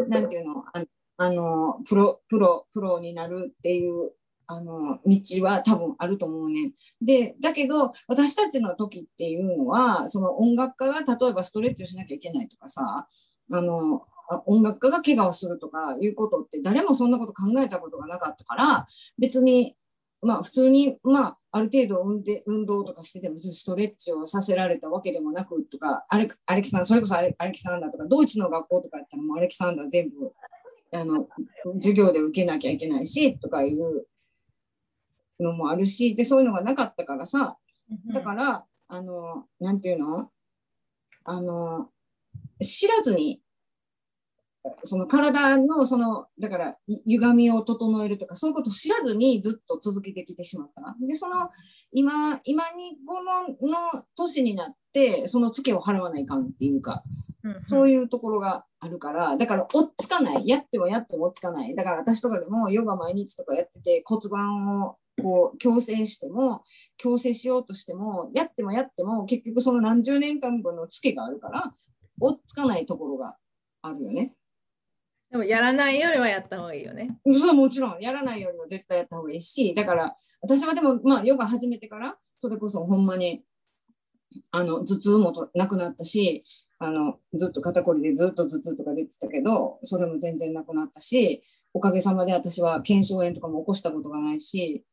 [0.08, 0.86] なんていうの、あの
[1.18, 4.12] あのプロプロプロになるっていう
[4.48, 6.74] あの道は多分あると思うね。
[7.02, 13.08] でだけど私たちの時っていうのはその音楽家が例えばストレッチをしなきゃいけないとかさ
[13.52, 14.04] あの
[14.46, 19.76] 音楽家が怪我をするとかいうことって誰もそんなこと考えたことがなかったから別に
[20.22, 30.32] まあ普通にまあある程度運で運動とかしてても別にストレッチをさせられたわけでもなくとかアレクアレキサンそれこそアレキサンダーとかドイツの学校とかやったらもうアレキサンダー全部
[30.94, 31.28] あの
[31.76, 34.06] 授業で受けなきゃいけないしとかいう
[35.44, 37.58] のもあるしでそういうのがなかったからさ
[38.14, 40.30] だから、あのなんていうの？
[41.26, 41.90] あの
[42.60, 43.42] 知らずに
[44.84, 50.96] その体のそのだからい歪みを整えるとかそういうことを知らずにずっと続けてきてしまった。
[51.06, 51.50] でその
[51.92, 57.04] 今今にこのの年になってそのツケを払わないかんっていうか
[57.62, 61.76] そういういうところがあるから、だから追っつかない、やってもやっても追っつかない。
[61.76, 66.64] だから私とかでもヨガ毎日とかやってて骨盤をこう矯正しても、
[67.02, 71.74] 矯正しようとしても、やってもやっても結局その何十年間分のツケがあるから、
[72.20, 73.36] 追っつかないところが
[73.82, 74.34] あるよね。
[75.32, 77.18] でもやらないよりはやった方がいいよね。
[77.26, 83.44] そうもちろんやらないよりも絶対やった方がいいし、だから私はでもまあヨガ始めてから、それこそほんまに
[84.52, 86.44] あの頭痛もとなくなったし、
[86.80, 94.86] あのずっと肩こりでずっと頭痛とか出てたけど、それも全然なくなったし、おかげさまで私は腱鞘炎とかも起こしたことがないし、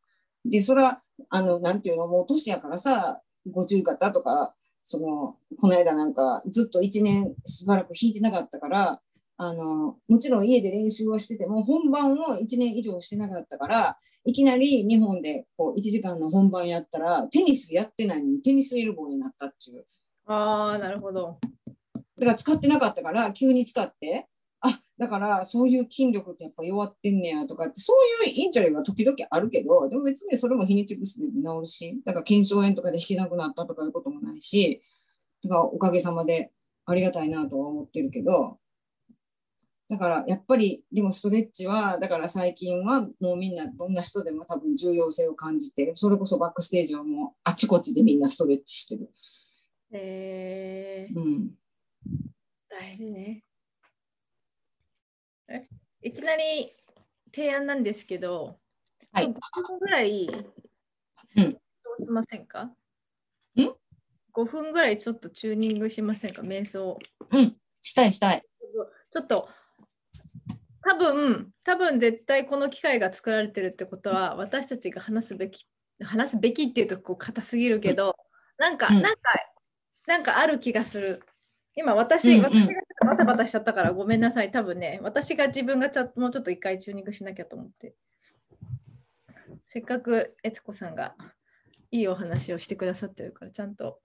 [0.45, 9.01] で、それは、あの、なんていうの、もう年やからさ、五十肩とか、その、この間なんかずっと1年しばらく弾いてなかったから、
[9.37, 19.87] あの、もちろん家で練習はしてても、本番を1年以上してなかったから、いきなり日本でこう1時間の本番やったら、テニスやってないのにテニスエルボーになったっていう。
[20.27, 21.39] ああ、なるほど。
[22.19, 24.29] だから使ってなかったから、急に使って、
[24.61, 27.95] あだからそういう筋力ってやっぱ弱ってんねやとかって、そ
[28.25, 34.83] ういうインチャリは時々あるけど、でも別にそれも日にち薬で治るし、だから腱鞘炎とかで引けなくなったとかいうこともないし、
[35.43, 36.53] だからおかげさまで
[36.85, 38.59] ありがたいなとは思ってるけど、
[39.89, 49.11] だからやっぱりでもストレッチはだから最近はもうみんなどんな人でも多分重要性を感じてそれこそバックステージはもうあちこちでみんなストレッチしてる。
[49.93, 51.51] えー、うん、
[52.69, 53.43] 大事ね。
[55.51, 55.67] え
[56.03, 56.73] いきなり
[57.35, 58.59] 提案なんですけど、
[59.13, 59.33] はい5
[59.69, 61.59] 分ぐらい、うんど
[61.99, 62.65] うしませんか？
[62.65, 62.75] ん
[64.33, 66.43] ?5 分ぐらいちょっとチューニングしませんか？
[66.43, 66.99] 瞑想。
[67.33, 68.43] うん、したいしたい。
[68.43, 69.49] ちょっと
[70.83, 75.67] 多分多分絶対この機会が作られてるってことは私たちが話すべき
[76.03, 78.15] 話すべきっていうとこう硬すぎるけど、
[78.57, 79.21] なんか、うんなんか、
[80.07, 81.23] なんかある気がする。
[81.77, 84.51] 今私、うんうん私がバタバタしちゃったからごめんなさい。
[84.51, 87.95] 多分ね、私が自分がちゃもうちょっと一回チューニングしなきゃと思って。
[89.67, 91.15] せっかく悦子さんが
[91.91, 94.01] いいお話をしてくださってるから、ちゃんと。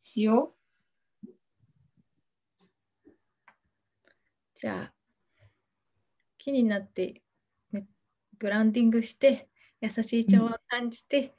[0.00, 0.54] しよ
[4.56, 4.94] じゃあ、
[6.38, 7.22] 気になって
[7.70, 7.84] め
[8.38, 9.48] グラウンディングして、
[9.80, 11.34] 優しい調和を感じて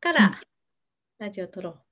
[0.00, 0.32] から、うん
[1.20, 1.89] ラジオ撮ろう。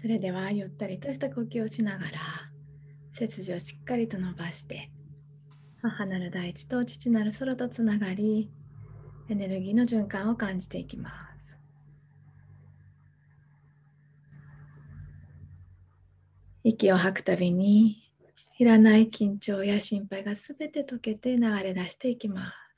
[0.00, 2.10] それではゆったりとした呼吸をしながら
[3.12, 4.90] 背筋をしっかりと伸ばして
[5.82, 8.50] 母なる大地と父なる空とつながり
[9.28, 11.56] エネルギーの循環を感じていきます。
[16.64, 18.10] 息を吐くたびに
[18.58, 22.69] いらない緊張や心配がすべて溶けて流れ出していきます。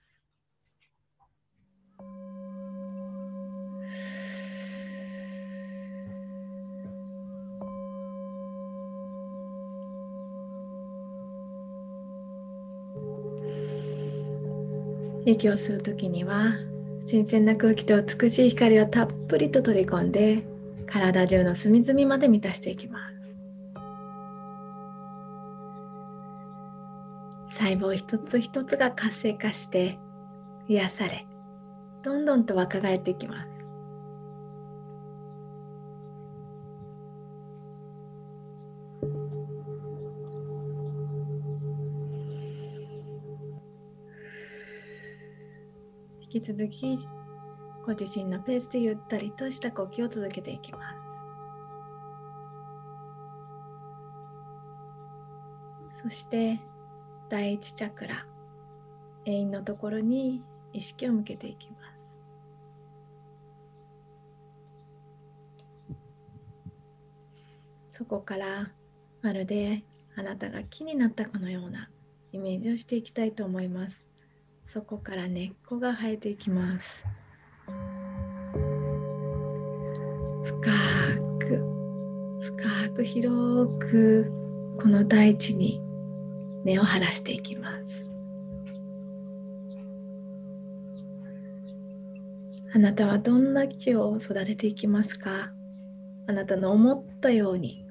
[15.24, 16.54] 息を吸う時には
[17.06, 20.44] 新鮮な空気と美しい光をたっぷりと取り込んで
[20.86, 23.12] 体中の隅々まで満たしていきます。
[27.58, 29.98] 細胞一つ一つが活性化して
[30.68, 31.26] 癒され
[32.02, 33.51] どんどんと若返っていきます。
[46.42, 46.98] 続き
[47.86, 51.02] ご自身のペースでゆったりとした呼吸を続けていきます。
[56.02, 56.60] そして
[57.28, 58.26] 第一チャクラ
[59.24, 61.82] 永遠のところに意識を向けていきます。
[67.92, 68.72] そこから
[69.22, 69.84] まるで
[70.16, 71.88] あなたが木になったかのような
[72.32, 74.11] イメージをしていきたいと思います。
[74.66, 77.04] そこから根っこが生えていきます。
[80.44, 80.60] 深
[81.38, 81.58] く
[82.40, 84.32] 深く広く
[84.80, 85.80] この大地に
[86.64, 88.10] 根を張らしていきます。
[92.74, 95.50] あなたはどんな木を育てていきますか？
[96.26, 97.84] あなたの思ったように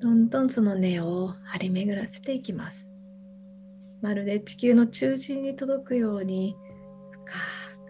[0.00, 2.83] どんどんその根を張り巡らせていきます。
[4.04, 6.58] まるで地球の中心に届くように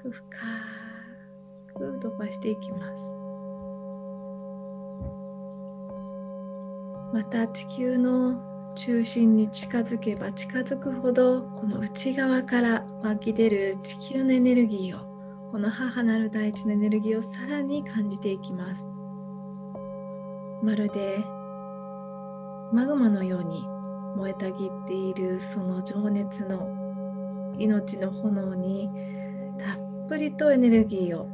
[0.01, 0.23] 深く深
[1.75, 3.03] く伸ばしていきます。
[7.13, 8.41] また地球の
[8.77, 18.89] 中心に近づけば近づくほどこの内側から湧き出る地球のエネルギーをこの母なる大地のエネルギーをさらに感じていきます。
[20.63, 21.19] まるで
[22.73, 23.74] マグマのように
[24.17, 28.89] 燃えたぎっているその情熱の命の炎に
[29.59, 31.29] たっぷりとエネルギーを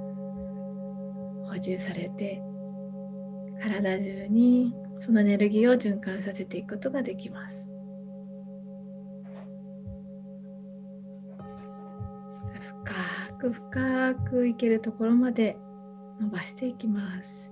[1.46, 2.42] 補充されて
[3.62, 7.60] 体中にそのエネルギーを循環させていくことができます。
[12.84, 15.56] 深く深くいけるところまで
[16.20, 17.49] 伸ばしていきます。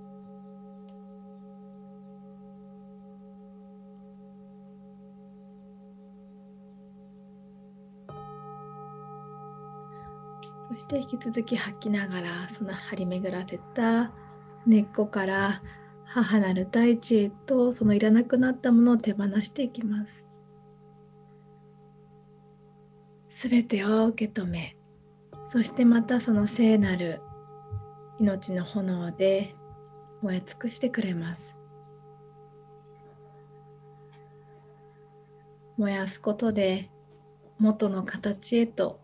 [10.69, 14.11] そして引き続き吐きながらその張り巡らせた
[14.67, 15.63] 根っこから
[16.05, 20.27] 母なる大地へとそのいらなくなったものを手放していきます。
[23.29, 24.75] すべてを受け止め
[25.47, 27.21] そしてまたその聖なる
[28.19, 29.55] 命の炎で
[30.21, 31.57] 燃え尽くしてくれます。
[35.77, 36.91] 燃やすことで
[37.57, 38.99] 元の形へと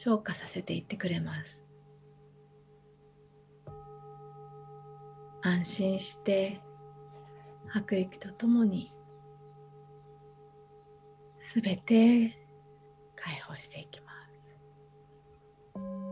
[0.00, 1.66] 消化させていってくれます
[5.42, 6.60] 安心して
[7.66, 8.92] 吐く息とともに
[11.40, 12.38] すべて
[13.16, 14.12] 解放していきま
[15.74, 16.07] す。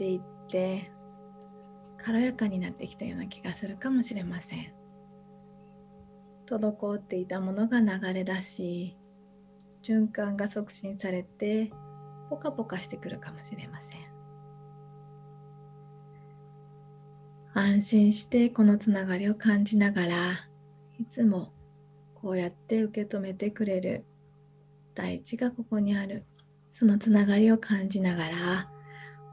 [0.00, 0.90] していって
[2.02, 4.72] 軽やかになってきたような気がするかもしれません。
[6.46, 8.96] 滞っていたものが流れ出し
[9.82, 11.70] 循環が促進されて
[12.30, 14.00] ポカポカしてくるかもしれません。
[17.52, 20.32] 安心してこのつながりを感じながら
[20.98, 21.52] いつも
[22.14, 24.06] こうやって受け止めてくれる
[24.94, 26.24] 大地がここにある。
[26.72, 28.70] そのつながりを感じながら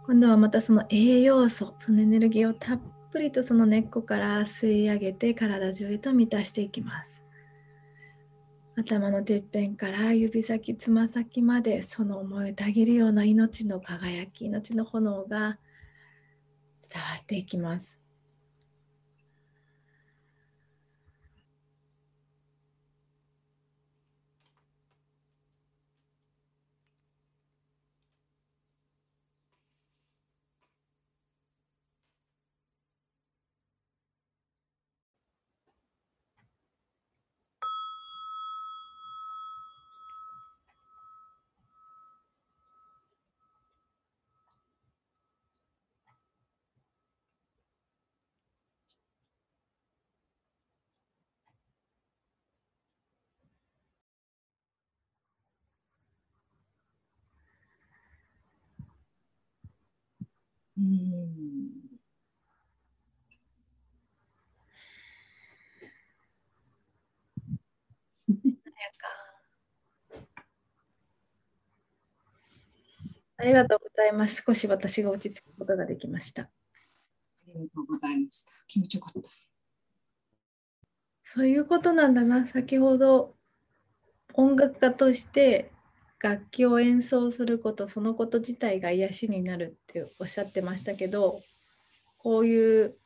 [0.07, 2.79] 今度はまたその栄養素そのエネルギーをたっ
[3.11, 7.25] ぷりとその根っこから吸い上げて体中へと満たしていきます。
[8.77, 15.57] 頭のてっぺんから指先つま先までその思いをたぎるような命の輝き命の炎が
[16.89, 17.99] 伝わっていきます。
[60.77, 61.97] うん
[73.37, 74.43] ありがとうございます。
[74.45, 76.43] 少し私が落ち着くことができました。
[76.43, 76.49] あ
[77.47, 78.51] りがとうございました。
[78.67, 79.29] 気持ちよかった。
[81.23, 82.47] そういうことなんだな。
[82.47, 83.35] 先ほど
[84.33, 85.71] 音楽家として
[86.19, 91.41] 楽器を演奏することそのこと自体が癒しになるっておっしゃってましたけど
[92.17, 92.97] こういう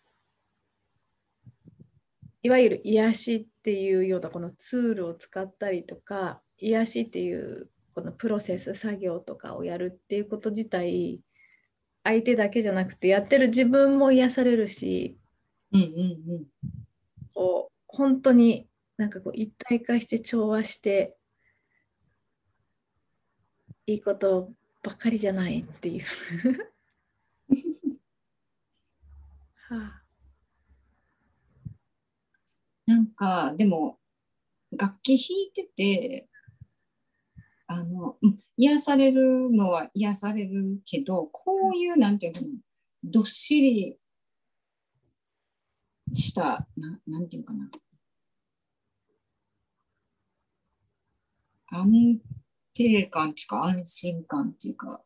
[2.43, 11.19] いわゆる癒しっていうようなこのツールを使ったりとか癒しっていうこのプロセス作業とかをやるっていうこと自体
[12.03, 15.17] 相手だけじゃなくてやってる自分も癒されるし
[15.71, 15.93] うんうんう
[16.39, 16.45] ん。
[17.33, 21.15] こう本当になんかこう一体化して調和して
[23.91, 24.49] いいこと
[24.83, 26.05] ばかりじゃないっていう。
[29.69, 30.03] はあ、
[32.85, 33.99] なんか、でも、
[34.77, 36.29] 楽器弾いてて、
[37.67, 42.39] あの、うん癒されるのは癒されるけど、こういう、なんていうの
[43.03, 43.97] どっしり
[46.13, 47.69] した、ななんていうかな、
[51.71, 52.21] 安
[52.83, 55.03] 定感っていうか、安心感っていうか、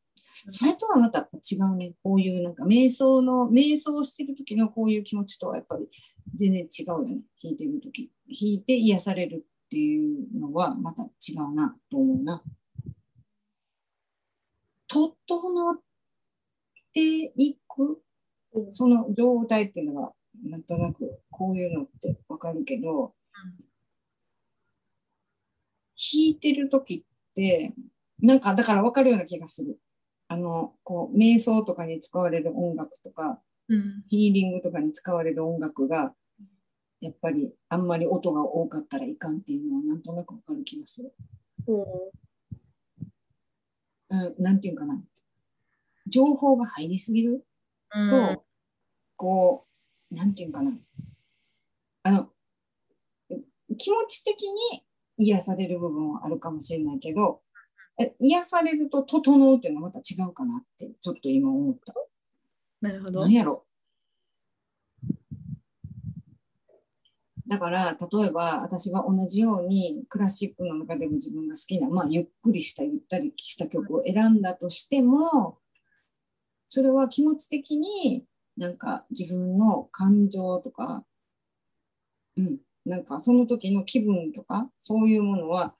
[0.47, 1.93] それとはまた違うね。
[2.03, 5.87] こういうなんか瞑想の、瞑想してる時のこういう気持ちとはやっぱり
[6.35, 7.21] 全然違うよね。
[7.41, 8.11] 弾いてる時。
[8.27, 12.43] 弾いて癒されるっていうのはまた違うなと思うな。
[14.87, 15.79] 整っ
[16.93, 18.01] ていく、
[18.71, 20.13] その状態っていうのが
[20.43, 23.15] なんとなくこういうのってわかるけど、
[25.97, 27.14] 弾いてる時って、
[28.21, 29.79] なんかだからわかるような気がする。
[30.27, 36.13] あの、こう、瞑想とかに使われる音楽とか、うんヒーリングとかに使われる音楽が、
[37.01, 41.13] やっぱりあんまり音が多かったらいかんっていうのはなんとなくわかる気がする。
[41.65, 42.11] こ
[44.09, 45.01] うん、なんていうかな。
[46.07, 47.43] 情報が入りすぎる？
[47.93, 48.43] うと、
[49.17, 49.67] こ
[50.11, 50.71] う、なんていうかな。
[52.03, 52.29] あの、
[53.77, 54.84] 気持ち的に
[55.17, 57.41] 癒される部分はあるかもしれないけど、
[58.01, 61.93] え癒されると整うっていうのはまた違うかなって、ちょっと今思った。
[62.81, 63.35] なるほど何。
[63.35, 63.65] やろ
[67.47, 75.59] だから例えば私が同じようにクラシックの中でも自分が好きな、まあ、ゆっくりしたゆったりした曲を選んだとしても
[76.67, 78.25] それは気持ち的に
[78.57, 81.03] なんか自分の感情とか、
[82.35, 85.73] うん、なんかその時の気分とかそういうものは、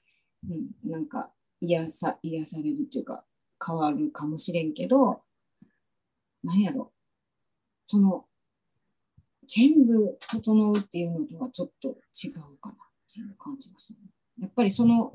[0.50, 1.30] うん、なんか
[1.62, 3.26] 癒さ癒されるっていうか
[3.66, 5.22] 変わるかもしれんけど
[6.44, 6.92] 何やろ
[7.86, 8.26] その
[9.48, 12.78] 全部整うっていうのとはちょっと違うかなっ
[13.14, 14.00] ていう感じがする。
[14.40, 15.14] やっぱりその、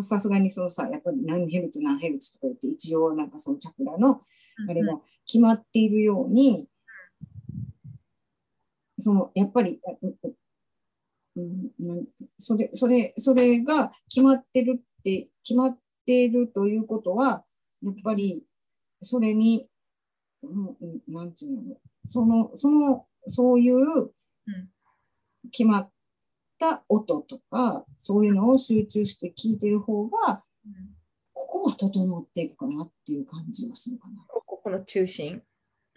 [0.00, 4.22] さすがにそのさ、やっぱり何ヘルツ何ヘルツとか言って、一応なんかそのチャクラの
[4.68, 6.66] あれが決まっているように、
[8.98, 10.14] そのやっぱり、うん、
[12.38, 17.44] それそれそれが決まってるって決まっているということは
[17.82, 18.42] やっぱり
[19.02, 19.66] それに、
[20.42, 21.76] うん、なんていうの
[22.06, 24.10] そのそのそういう
[25.50, 25.90] 決まっ
[26.58, 30.42] た音とかそういうのを集中して聞いてる方が、
[31.32, 34.14] ここは整っていくかなっていう感じがするかな。
[34.28, 35.42] ここの中心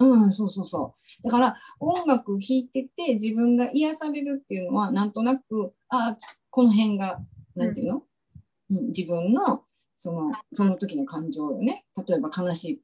[0.04, 1.24] うん、そうそうそう。
[1.24, 6.18] だから音楽弾いてて自分が癒されるっていうのはなんとなくあ
[6.50, 7.20] この辺が
[7.56, 8.04] なんていうの、
[8.72, 9.64] うん、自分の
[9.96, 12.82] そのその時の感情よね例えば悲しい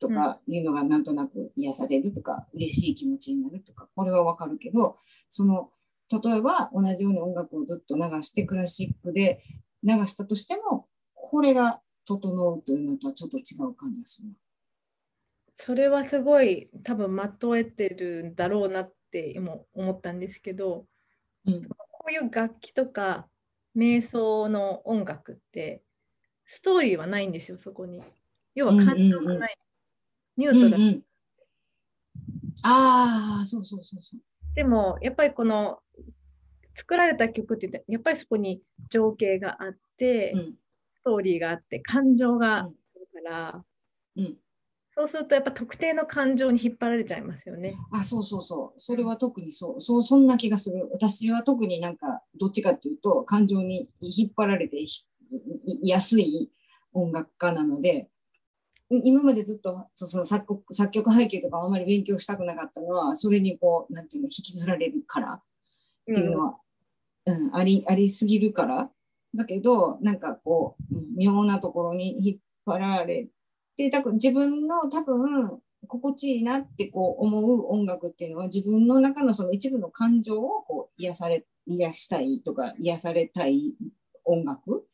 [0.00, 4.98] とかいうのがなんとなく癒されるとか、嬉しい気持ちになるとかこれはわかるけど
[5.28, 5.70] その
[6.10, 9.42] 例えば同じように音楽をずっと流してクラシックで
[9.82, 14.28] 流したとしてもこれが整うというのとはちょっと違う感じがする。
[15.58, 20.86] それはすごい多分まとえてるんだろうなって今思ったんですけど、
[21.46, 21.76] うん、こ
[22.08, 23.28] ういう楽器とか
[23.76, 25.82] 瞑想の音楽って
[26.46, 28.00] ストーリーはないんですよそこに。
[28.54, 29.54] 要は感情がない。
[30.36, 30.76] ニュートラル。
[30.76, 31.02] うんうん、
[32.62, 34.20] ああそうそうそうそう。
[34.54, 35.80] でもやっぱりこの
[36.76, 40.54] 作られた曲ってやっぱりそこに情景があって、うん、
[40.94, 42.70] ストーリーがあって感情がある
[43.24, 43.64] から、
[44.16, 44.36] うん、
[44.98, 47.72] そうするとやっぱ特定の感情に引っ張られちゃいますよね。
[47.92, 48.80] あそうそうそう。
[48.80, 49.80] それは特にそう。
[49.80, 50.88] そうそんな気がする。
[50.90, 54.76] 私は特になんかどっちかっていうと感情に引っ張られて
[55.84, 56.50] 安い
[56.92, 58.08] 音楽家なので
[58.90, 65.32] 今までずっとその作曲作曲背景とかあまり勉強したくなかったのはそれにこうなんていうの引きずられるから。
[65.34, 65.40] っ
[66.06, 66.56] ていうのは、
[67.26, 68.90] うん、うん、ありありすぎるから。
[69.36, 73.30] だけどなんかこう妙なところに引っ張られて
[73.78, 83.76] で、だから自分の多分、心地いいなってこう思う音楽っていうのは自分の中のその一部の感情をこう癒され癒したいとか癒されたい
[84.24, 84.84] 音楽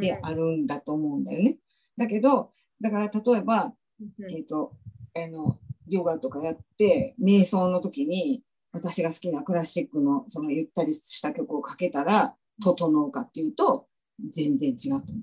[0.00, 1.58] であるんだと思うんだよね。
[1.96, 4.72] うん、だけどだから例えば、うん、えっ、ー、と
[5.16, 5.58] あの
[5.88, 13.86] ヨガとかやって瞑想の時に私が好きなクラシックのそのゆったりした曲をかけたら整うかっていうと
[14.30, 15.22] 全然違うと思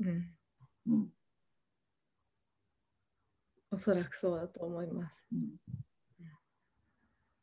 [0.00, 0.04] う。
[0.04, 0.30] うん、
[0.88, 1.15] うん
[3.76, 5.28] おそらくそうだと思います。
[5.32, 5.40] うん、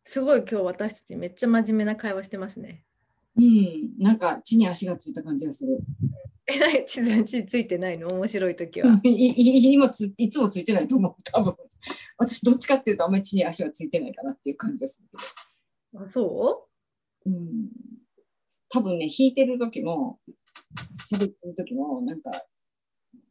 [0.04, 2.84] すごい今日私たちめっちゃ真面目な会話してますね。
[3.38, 5.80] うん、なんか地に足がついた感じがする。
[6.48, 8.08] え、な地に足ついてないの？
[8.08, 9.00] 面白い時は。
[9.06, 11.56] 今ついつもついてないと思う、多分。
[12.18, 15.18] 私どっちかっていうとあんまり地に足はついてないかなっていう感じがするけ
[15.98, 16.04] ど。
[16.04, 16.68] あ、そ
[17.26, 17.30] う？
[17.30, 17.70] うん。
[18.70, 20.20] 多分ね、弾いてる時も、
[20.98, 22.32] 喋ってる時も、なんか、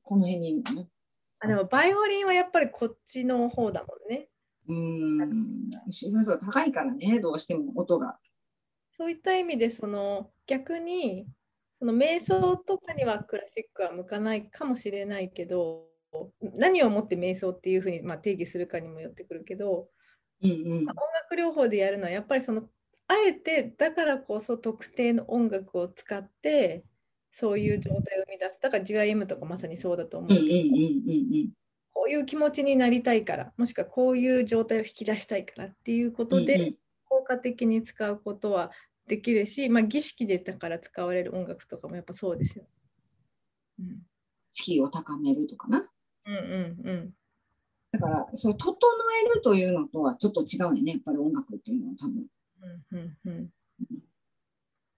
[0.03, 0.89] この辺に、ね、
[1.43, 4.29] あでもバイオリンはやっぱりこっちの方だもんね。
[4.69, 5.71] うん、
[6.41, 8.17] 高いからね、どうしても音が。
[8.97, 11.27] そういった意味でその逆に
[11.81, 15.87] その瞑想とかにはクラシックは向かないかもしれないけど
[16.55, 19.89] 何をもって瞑想っていうふうに、まあ、定義するかにもよってくるけど、
[20.43, 22.63] うんうん、音楽療法でやるのはやっぱりその
[23.09, 26.85] あえてだからこそ特定の音楽を使って
[27.33, 28.61] そういう状態を生み出す。
[28.61, 30.49] だから GIM とかまさにそうだと思うけど、
[31.93, 36.75] こういう気持ちになりたいからもしくはこういう状態を引き出したいからっていうことで、
[37.09, 38.71] 効果的に使うことは
[39.07, 42.65] できるし、まあ、儀式でだから使われる音楽とかもやっぱそうですよ。
[43.81, 44.03] うん、
[44.53, 45.91] 士気を高めるとかな。
[46.27, 46.39] うんう
[46.85, 47.15] んうん、
[47.93, 48.77] だからそう整
[49.27, 52.27] えるというのとはちょっと違うよねやっぱり音楽っていうのは多分。
[52.93, 53.51] うんうんうん、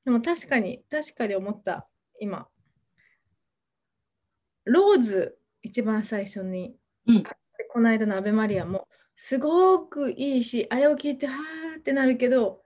[0.04, 1.88] でも確かに確かに思った
[2.20, 2.48] 今
[4.64, 7.24] ローズ一番最初に、うん、
[7.72, 12.62] この間の「アベマリア」もすごくいいしあれを聞いてはーってなるけど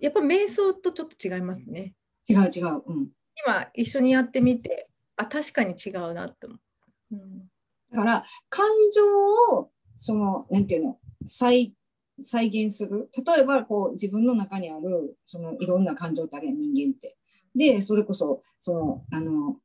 [0.00, 1.94] やっぱ瞑想とちょっと違いますね。
[2.28, 2.82] 違う違う。
[2.86, 3.08] うん、
[3.44, 6.60] 今一緒にやってみてあ確かに違うなと思う。
[7.12, 7.50] うん、
[7.90, 11.74] だから感情をそのなんていうの再
[12.18, 17.16] 再現する例えばこう自分の中にあるそのいろんな感情ってあるや人間って。
[17.54, 19.56] で、それこそ、その、あの、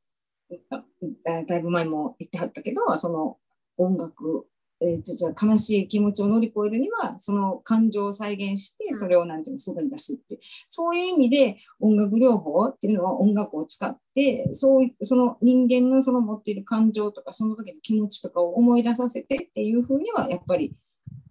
[1.23, 3.37] だいぶ前も言ってはったけど、その
[3.77, 4.47] 音楽
[4.81, 20.75] えー、ちょっと悲しい気持ちを乗り越えるにはその感情を再現してそれを何ていうの外に出すってそういう意味で音楽療法っていうのは音楽を使ってそうその人間のその持っている感情とかその時の気持ちとかを思い出させてっていうふうにはやっぱり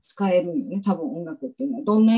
[0.01, 2.14] 使えるよね多分音楽っていうのはどんな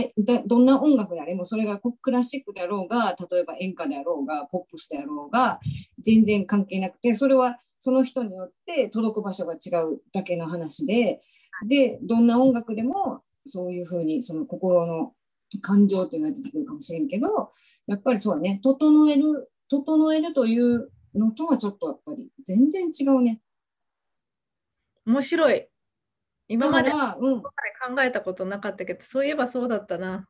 [0.47, 5.61] どんな音楽であれもそれがクラシックであろうが例えば演歌であろうがポップスであろうが
[6.03, 11.21] 全然関係なくてそれはその人によって届く場所が違うだけの話で、
[11.69, 15.13] で、どんな音楽でもそういうふうにその心の
[15.63, 17.53] 感情っていうのが出てくるかもしれんけど、
[17.87, 23.41] やっぱりそうね、整える、整えるというのとはちょっとやっぱり全然違うね。
[25.07, 25.69] 面白い。
[26.49, 26.99] 今まで考
[28.03, 30.29] えたことなかったけど、そういえばそうだったな。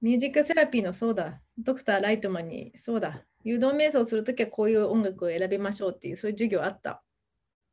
[0.00, 1.40] ミュージックセラピーのそうだ。
[1.58, 3.24] ドクター・ライトマンにそうだ。
[3.44, 7.02] 誘導瞑想するときはこういう音楽を選びましょうっていうそういう授業あった。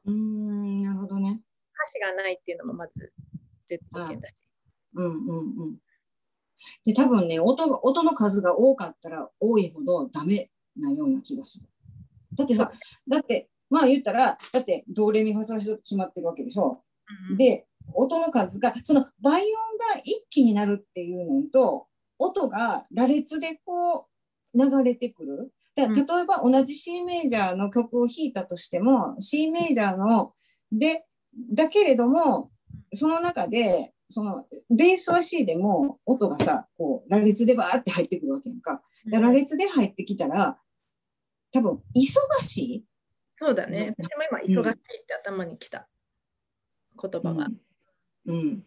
[0.05, 1.41] うーん、なるほどね。
[1.73, 3.13] 歌詞がないっていうのもまず
[3.69, 4.43] 絶対だし。
[4.95, 5.77] うんうんうん。
[6.83, 11.65] で、多分ね、音が、音の数が多かったら多いほどダメなような気がする。
[12.33, 12.71] だってさ、
[13.07, 16.83] だって、まあ言ったら、だって、ドレミファソラシドって決まってるわけでしょ。
[17.29, 19.47] うんで、音の数が、その倍音
[19.95, 21.88] が一気になるっていうのと、
[22.19, 24.07] 音が羅列でこ
[24.53, 25.51] う流れてくる。
[25.75, 30.33] 例えば同じ C メジャーの曲を弾いたとしても、C メジャーの
[30.71, 31.05] で、
[31.53, 32.49] だけれども、
[32.93, 38.81] その中で、そのベースは C でも音がさ、こう羅列でバーって入ってくるわけやんか。
[39.11, 40.57] だ羅列で入ってきたら、
[41.51, 42.85] 多分忙しい
[43.38, 43.93] そうだね。
[43.97, 45.88] うん私も今、忙しいって頭に来た
[46.99, 47.45] 言葉が。
[47.45, 47.57] うん。
[48.28, 48.63] うん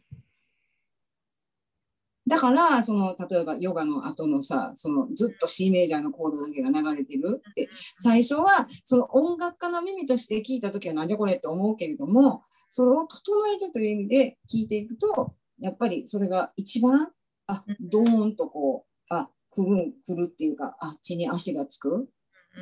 [2.28, 17.10] だから、その、例えばヨガの後のさ、そのずっと C メジャーのコードだけが流れてるって、最初はその音楽家の耳として聞いたときはなんじゃこれって思うけれども、それを整えるという意味で聞いていくと、やっぱりそれが一番、
[17.48, 22.08] あ、ドーンとこう、あ、くる、くるっていうか、あ、地に足がつくうん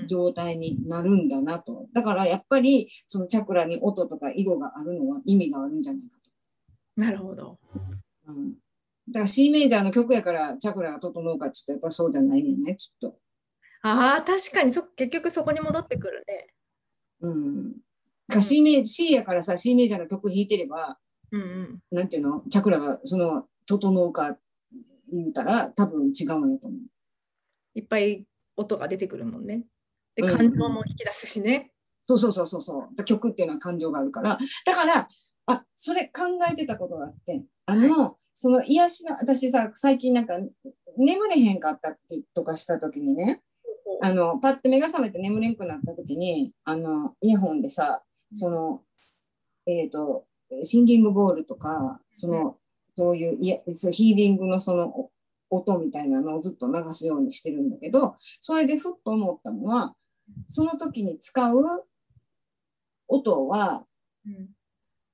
[0.07, 1.87] 状態になるんだなと。
[1.95, 6.18] だからやっぱりそのチャクラに音とか色があるのは意味があるんじゃないかと。
[6.99, 7.59] なるほど。
[8.27, 8.55] うん、
[9.09, 13.17] だから C メジャーの曲やからチャクラが整うかちょっとやっぱそうじゃないねんね、きっと。
[13.83, 16.49] ああ、確かにそ結局そこに戻ってくるね。
[17.21, 18.43] うん。
[18.43, 20.99] C メ C やからさ、C メジャーの曲弾いてれば、
[21.31, 21.79] うんうん。
[21.93, 24.37] なんていうの、チャクラがその整うか
[25.13, 26.81] 言うたら多分違うんやと思う。
[27.77, 28.27] いっぱい
[28.57, 29.63] 音が出てくるもんね。
[30.17, 31.71] で、うん感情も引き出すしね。
[32.09, 32.81] そうそうそうそうそう。
[32.81, 34.37] だから曲っていうのは感情があるから。
[34.67, 35.09] だから、
[35.49, 40.39] あ、それ考えてたことがあって、あの、その癒しの、私さ、最近なんか
[40.97, 43.41] 眠れへんかったってとかした時にね、
[44.03, 48.83] あの、パッて目が覚めて眠れんくなった時に、あの、イヤホンでさ、その、
[49.67, 50.27] えっ、と、
[50.63, 52.59] シンギングボールとか、その、
[52.95, 55.11] そういういやそうヒーリングのそのお
[55.51, 59.95] 音みたいなのをずっと流すようにしてるんだけど、それでふっと思ったのは、
[60.49, 61.87] その時に使う
[63.09, 63.85] 音は、
[64.27, 64.49] うん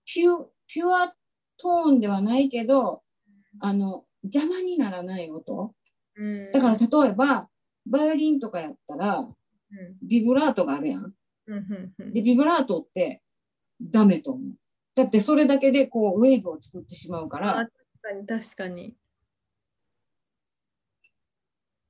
[0.04, 1.14] ピュピュア
[1.56, 3.02] トーンではないけど、
[3.60, 5.74] あの、邪魔にならない音。
[6.16, 7.48] うんだから例えば、
[7.86, 9.34] バイオリンとかやったら、うん
[10.02, 11.12] ビブラートがあるやん。
[12.12, 13.22] で、ビブラートって
[13.80, 14.52] ダメと思う。
[14.94, 18.94] だってそれだけでこうウェーブを作ってしまうかあら、確かに確かに。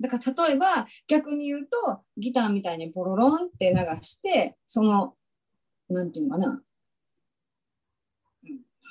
[0.01, 5.15] だから例えば逆に言うと、ギターみたいにポロロンって流して、その、
[5.89, 6.63] なんていうのかな、うん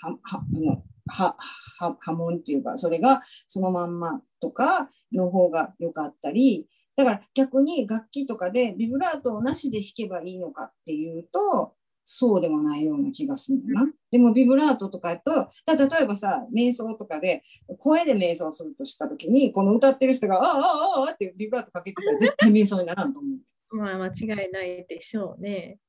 [0.04, 1.36] は、は、あの、は、
[1.80, 11.74] は、波紋っていうか、それがそのまんまとかの方が良かったり、だから逆に楽器とかでビブラートをなしで弾けばいいのかっていうと、
[12.06, 13.88] そうでもないような気がするな。
[14.12, 17.44] でもビブラートとかやと、だ例えばさ、瞑想とかで
[17.80, 23.28] 声で瞑想するとしたときに、この歌ってる人が、ああ、ああ、ああってビブラートかけてたら 絶対瞑想にならんと思
[23.72, 23.76] う。
[23.76, 25.80] まあ間違いないでしょうね。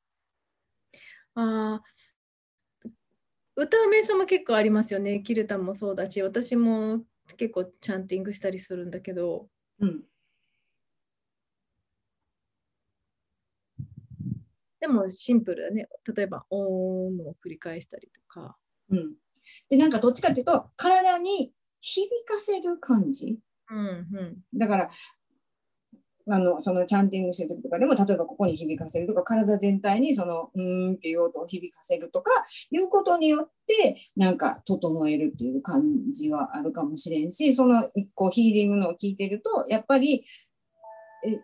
[1.34, 1.82] ああ、
[3.56, 5.20] 歌う瞑想も結構ありますよね。
[5.20, 7.04] キルタンもそうだし、私も
[7.36, 9.48] 結構チャンティングしたりするんだけど、
[9.78, 10.02] うん。
[14.80, 15.88] でもシンプルだね。
[16.14, 18.56] 例えば、オーンを繰り返したりとか。
[18.90, 19.14] うん。
[19.68, 23.38] で、なんかどっちかっていうと、体に響かせる感じ。
[23.70, 23.90] うんう
[24.52, 24.88] んだから、
[26.26, 32.30] あの、そのチャンティングしてる時とかでも、例えばここに響かせるとか、体全体にその、うーんっていう音を響かせるとか、
[32.70, 40.24] いうことによって、なんか整えるっていう感じはあるかもしれんし、その一個ヒーリングのを聞いてると、やっぱり、
[41.26, 41.40] え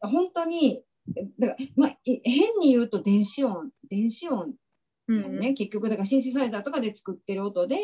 [0.00, 0.82] 本当に、
[1.38, 4.54] だから、まあ、い変に言うと電子音、電子音
[5.06, 7.76] うんね、結局だからシンセサイザーとかで作ってる音で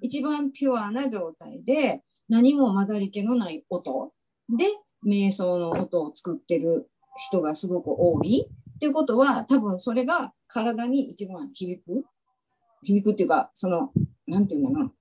[0.00, 4.12] 一番ピュアな状態で何も混ざり気のない音
[4.48, 4.64] で
[5.06, 12.04] 瞑想の音を作ってる人がすごく多いっていうことは多分それが体に一番響く。
[12.84, 13.92] 響くっていうかその
[14.26, 14.92] なんていうのかな。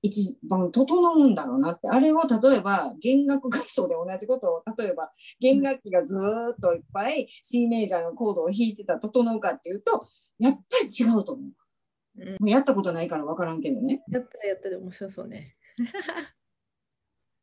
[0.00, 1.88] 一番整うんだろうなって。
[1.88, 10.06] あれを例えば弦楽合奏で同じことを例えば弦楽器がずーっといっぱい C メジャーのコードを弾いてたら整うかっていうと
[10.38, 12.22] やっぱり違うと思う。
[12.22, 12.28] うん。
[12.32, 14.02] もうやったことないから分からんけどね。
[14.10, 15.56] やったらやったで面白そうね。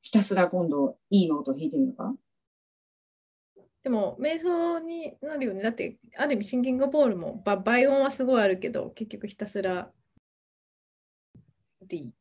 [0.01, 2.13] ひたすら今度いいノートを弾いてみるか？
[3.83, 5.63] でも瞑想になるよね。
[5.63, 9.89] だってある意味シンキングボールもば倍音はすごいあるけど結局ひたすら
[11.87, 12.11] D。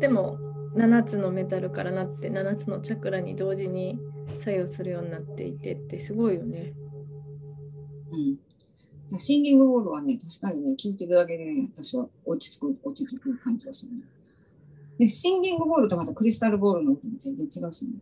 [0.00, 0.38] でも
[0.76, 3.98] 7つのメタルからなって7つのチャクラに同時に
[4.40, 6.74] 作用するようになっていてってすごいよね。
[8.12, 8.36] うん。
[9.18, 13.98] シンギングボールはね、確かにね、聞いてるだけでね、私は落ち着く、落ち着く感じがするね。
[14.98, 17.92] で、シンギングボールとまたクリスタルボールの音も全然違うしね。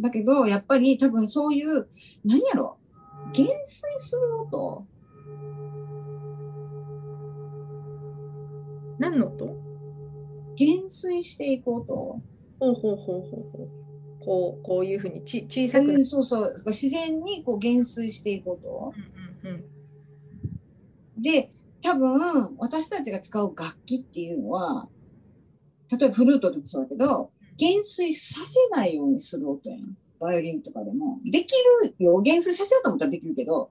[0.00, 1.86] だけど、やっぱり多分そういう、
[2.24, 2.76] 何やろ
[3.32, 4.86] 減衰する音？
[8.98, 9.56] 何の音？
[10.56, 11.94] 減衰していく音？
[11.94, 12.20] ほ
[12.60, 13.68] うほうほうほうほう。
[14.24, 16.54] こうこういうふうにち小さくなうん、そうそう。
[16.66, 18.92] 自然にこう減衰していく音
[19.44, 19.64] うんうんうん
[21.22, 21.50] で、
[21.82, 24.88] 多分、私たちが使う楽器っていうのは、
[25.90, 29.96] 例えばフルートでもそうだけど、減衰させないようにする音やん。
[30.18, 31.18] バイオリンとかでも。
[31.24, 32.20] できるよ。
[32.20, 33.70] 減衰させようと思ったらできるけど。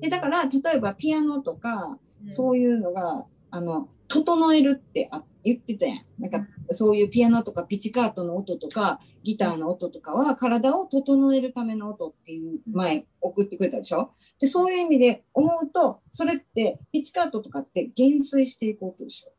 [0.00, 6.04] で、だから、例えばピアノとか、そういうのが、あの、整えるってあ言ってたやん。
[6.18, 14.10] なんか、そういうピアノとかピチカートの音とか、ギターの音とかは、体を整えるための音っていう前送ってくれたでしょ？
[14.40, 19.32] で、そういう意味で思うと、それって、ピチカートとかって減衰していく音でしょ。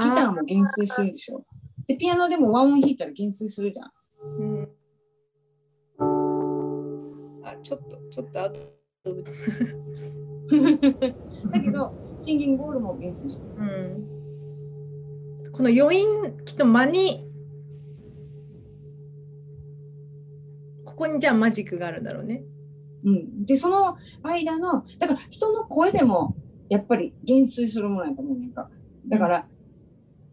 [0.00, 1.44] ギターも減衰するでしょ。
[1.86, 3.92] で、ピアノでも和音弾いたら減衰するじゃん。
[4.22, 4.68] うん。
[7.44, 8.60] あちょっとちょっとアウト
[11.50, 13.54] だけど、シンギングボールも減衰してる。
[13.56, 14.17] うん、
[15.58, 16.06] この余韻
[16.44, 17.28] きっと間に
[20.84, 22.44] ここにじゃあマジックがあるんだろうね。
[23.04, 23.44] うん。
[23.44, 26.36] で、その間の、だから人の声でも、
[26.68, 28.70] やっぱり減衰するものやと思うねんか。
[29.08, 29.48] だから、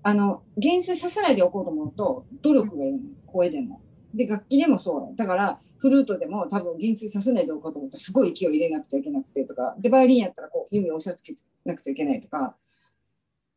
[0.03, 3.81] あの、減衰させないでおこうと思うと、努力がいるの、声でも。
[4.13, 5.25] で、楽器でもそうだ。
[5.25, 12.55] だから、フルートでも多分減衰させないでおこうと思うと、すごい勢い入れなくちゃいけなくてとか、で、バイオリンやったら、こう、弓を押さえつけなくちゃいけないとか、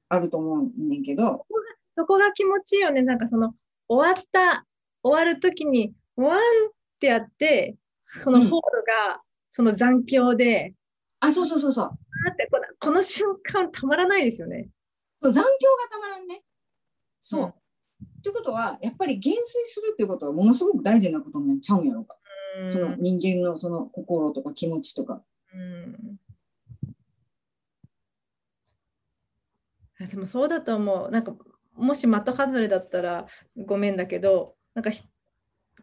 [0.08, 1.46] あると思うねんけど、
[1.92, 3.02] そこが気持ちいいよね。
[3.02, 3.54] なんかその
[3.88, 4.66] 終わった
[5.02, 6.40] 終わる時にワンっ
[7.00, 9.20] てやってそのうんホールが
[9.52, 10.74] その残響で、
[11.20, 11.84] あ、そうそうそうそう。
[11.86, 11.90] あ
[12.32, 14.68] ってこのこの瞬間たまらないですよね。
[15.22, 16.42] そう残響がたまらんね。
[17.20, 17.44] そう。
[17.44, 17.52] うん
[18.22, 22.14] ということは、やっぱり減衰するっていうことはものすごく大事なことになっちゃうんやろうか。
[22.60, 25.22] うんその人間のその心とか気持ちとか。
[25.54, 26.16] うん
[30.06, 31.10] でもそうだと思う。
[31.10, 31.34] なんか
[31.74, 33.26] もし的外れだったら
[33.56, 35.02] ごめんだけどなんかひ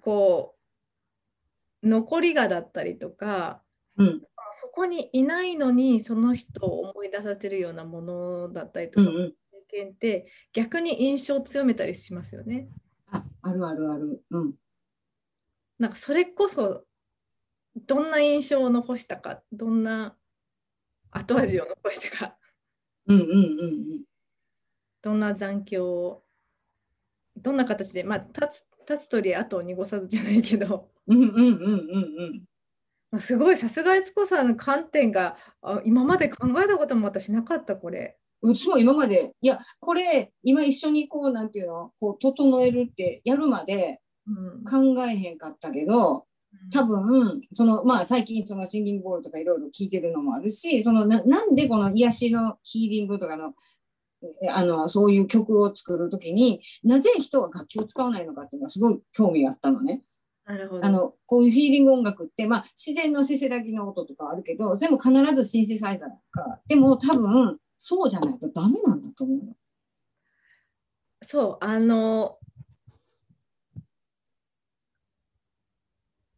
[0.01, 0.55] こ
[1.83, 3.61] う残りがだったりとか
[3.97, 4.21] うん。
[4.57, 9.33] そこにいないのにその人を思い出させるようなものだったりとか、うんうん。
[9.69, 12.69] 経験って逆に印象を強めたりしますよね。
[13.11, 14.23] あ、あるあるある。
[14.31, 14.53] うん。
[15.77, 16.85] なんかそれこそ
[17.75, 20.15] どんな印象を残したかどんな
[21.11, 22.37] 後味を残したか
[23.07, 24.05] うんうんうん
[25.01, 26.23] どんな残響を
[27.37, 31.17] どんな形でまあ立つ立つ鳥後を濁さずじゃないけどうん。
[31.21, 32.45] うんうんうん
[33.13, 38.17] うんすごいさすが悦子さんの観点があ今まで考えたことも私なかったこれ。
[38.41, 46.25] うちも今まで、いや、これ、今一緒にこう、なんていうの、こう、整えるってやるまでうん考えへんかったけど、
[46.71, 53.53] 多分、その、まあ、最近、その、シンギングボールとかいろいろ聞いてるのもあるし、その、ななんでこの癒しのヒーリングとかの、
[54.41, 60.03] えあの、そういう曲を作るときになぜ人は楽器を使わないのかっていうのはすごい興味があったのね。
[60.45, 60.85] なるほど。
[60.85, 69.53] あの、こういうヒーリング音楽って、まあ、自然のせせらぎの音とかあるけど、でも必ずシンセサイザーとか、でも多分、そうじゃないとダメなんだと思うの。
[71.27, 72.37] そう、あの、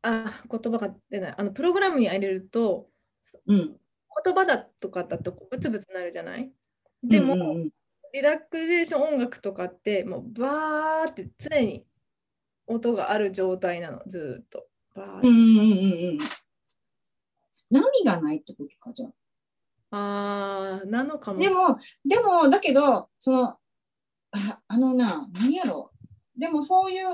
[0.08, 1.36] あ、言葉が出ない。
[1.38, 2.89] あの、プログラムに入れると、
[3.45, 3.80] うん。
[4.26, 6.51] 言葉だとかだとブツブツなるじゃない？
[7.03, 7.70] でも、うんうんうん
[8.14, 11.86] リラクゼーション音楽とかって、もうバーって常に
[12.66, 14.66] 音がある状態なの、ずーっと。
[14.95, 16.20] ぱうんうんうんうん。
[17.70, 19.08] 波がないってことか、じゃ
[19.91, 20.80] あ。
[20.80, 23.60] あーなのかもでも、でも、だけど、その、あ
[24.68, 25.91] あのな、何やろ
[26.38, 27.12] でもそういう、う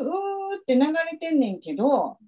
[0.58, 0.82] ーって流
[1.12, 2.20] れてんねんけど、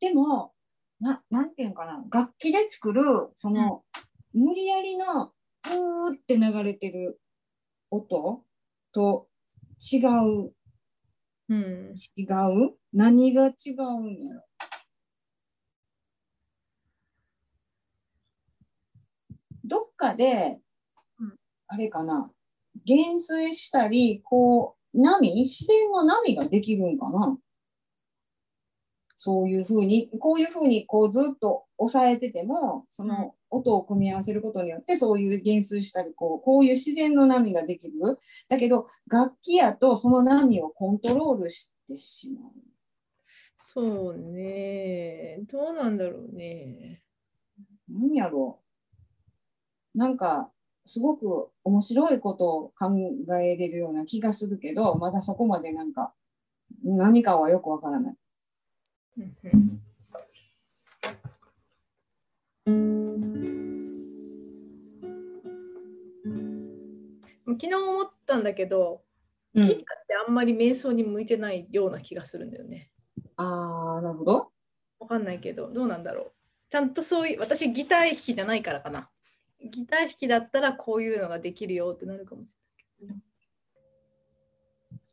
[0.00, 0.52] でも、
[1.00, 3.02] ななんていうんかな、楽器で作る、
[3.36, 3.84] その、
[4.32, 5.32] 無理やりの、
[5.64, 7.20] うーって流れてる
[7.90, 8.44] 音
[8.92, 9.28] と
[9.92, 10.52] 違う、
[11.48, 12.76] うん、違う？
[12.92, 14.42] 何が違うんやろ？
[19.64, 20.60] どっかで、
[21.20, 21.36] うん。
[21.68, 22.30] あれかな、
[22.84, 27.36] 減衰したり、こう、波、自然の波ができるんかな？
[29.20, 37.94] そういうふうに、こういうふうにこうずっと抑えてても、その音を組み合わせることによって、そういう減衰したり、こう、こういう自然の波ができる。
[38.48, 42.52] だけど、楽器やとその波をコントロールしてしまう。
[43.56, 47.02] そうねどうなんだろうね
[47.88, 48.60] 何やろ
[49.94, 49.98] う。
[49.98, 50.52] なんか、
[50.84, 52.92] すごく面白いことを考
[53.34, 56.14] えれるような気がするけど、まだそこまでなんか、
[56.84, 58.14] 何かはよくわからない。
[67.60, 69.02] 昨日思ったんだけど、
[69.54, 69.86] うギターって
[70.26, 72.90] あんまり瞑想に向いてないような気がするんだよね。
[73.36, 74.52] ああ、なるほど。
[75.00, 76.32] わかんないけど、どうなんだろう。
[76.70, 79.10] ちゃんとそういう、私ギター弾きじゃないからかな。
[79.64, 82.54] ギター弾きだったらこういうのができるよってなるかもし
[83.00, 83.16] れない。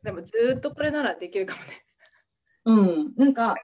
[0.04, 1.85] でもずーっとこれならできるかもね。
[2.66, 3.14] うん。
[3.16, 3.54] なんか、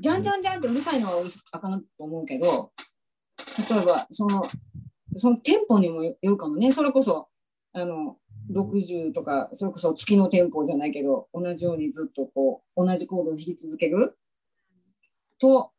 [0.00, 1.22] じゃんじゃんじゃんってうるさいのは
[1.52, 2.72] あかんと思うけど、
[3.70, 4.42] 例えば、その、
[5.14, 6.72] そのテンポにもよるかもね。
[6.72, 7.28] それこそ、
[7.72, 8.16] あの、
[8.52, 14.18] 60とか、それこそ月のテンポじゃないけど、同じようにずっとこう、同じコードを弾き続ける？
[15.38, 15.70] と、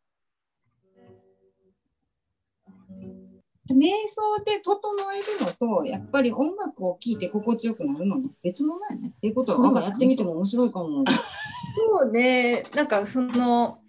[3.70, 4.80] 瞑想で整
[5.14, 11.04] えるのと、やっぱり音楽を聴いて心地よくなるのも別物やねっていうことは、なんかやってみても面白いかも。
[11.78, 13.80] そうね、なんかその、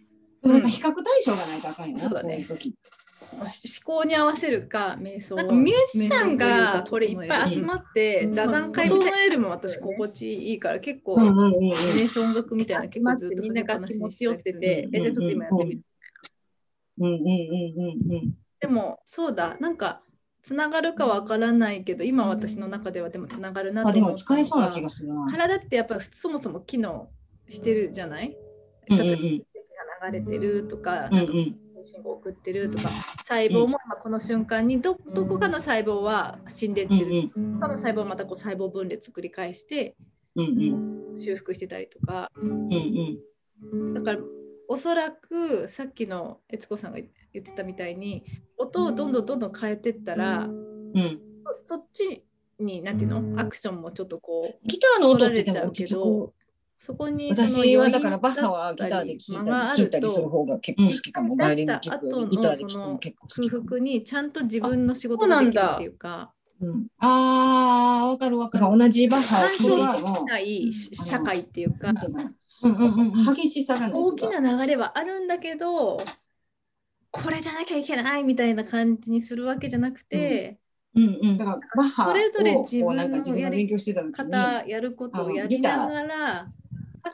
[0.43, 0.62] なん。
[0.62, 2.39] か比較対象がないとあかんよな、そうだね。
[2.39, 2.74] いう時。
[3.30, 3.47] 思
[3.84, 5.36] 考に合わせるか瞑想。
[5.36, 8.32] なんかミュージシャンがこれいっぱい集まってうん。
[8.32, 15.80] 座談会整えるも私心地いいから結構瞑想音楽みたいな結構ずっとみんな楽器持ち寄ってて、うんえじゃあちょっと今やってみる。
[17.01, 18.34] うんうんうんうんうん。
[18.61, 19.57] でもそうだ。
[19.61, 20.03] なんか
[20.43, 25.26] つながるかわからないけど今私の中ではでもつながるなと思った使えそうな気のががするな。
[25.30, 27.11] 体ってやっぱりそもそも機能
[27.49, 28.37] してるじゃない？
[28.91, 29.07] うんうん。
[29.07, 29.47] 例えば血液
[30.01, 31.39] が流れてるとか、なんかうん。
[31.39, 32.89] うん信号を送ってるとか
[33.29, 37.61] 細胞も今この瞬間にどどこかの細胞は死んでってうんる、うん。
[37.61, 39.95] 他の細胞はまたこう細胞分裂繰り返して
[40.35, 42.33] うん修復してたりとか。
[42.35, 42.69] うん
[43.73, 43.95] うん。
[43.95, 44.19] だから
[44.67, 47.09] おそらくさっきの悦子さんが言
[47.41, 48.25] ってたみたいに
[48.57, 51.21] 音をどんどんどんどん変えてったらうん。
[51.65, 52.25] そそっち
[52.59, 53.41] になんていうの？
[53.41, 56.33] アクションもちょっとこうギターの音って取られちゃうけどど、
[56.79, 61.33] そこにその私はだからバッハはギターで聴いたり聞いたりする方が結構好きかも。
[61.33, 61.37] うん。
[61.37, 63.62] バイオリンで聴くよりギターで聴くの出した後の結構好空。
[63.62, 66.33] 腹にちゃんと自分の仕事ができるっていうか。
[66.61, 66.87] うん。
[66.99, 68.79] ああ、わかるわかる。
[68.79, 71.91] 同じバッハを干聴いててもない社会っていうか。
[72.62, 73.35] うんうんうんうん。
[73.35, 75.99] 激しさが大かきな流れはあるんだけど
[77.11, 80.59] これじゃなきゃいけないみたいな感じにするわけじゃなくて、
[80.95, 86.47] うんうん、だからそれぞれ自分こうなんか自分が勉強してた時に方やることをやりながら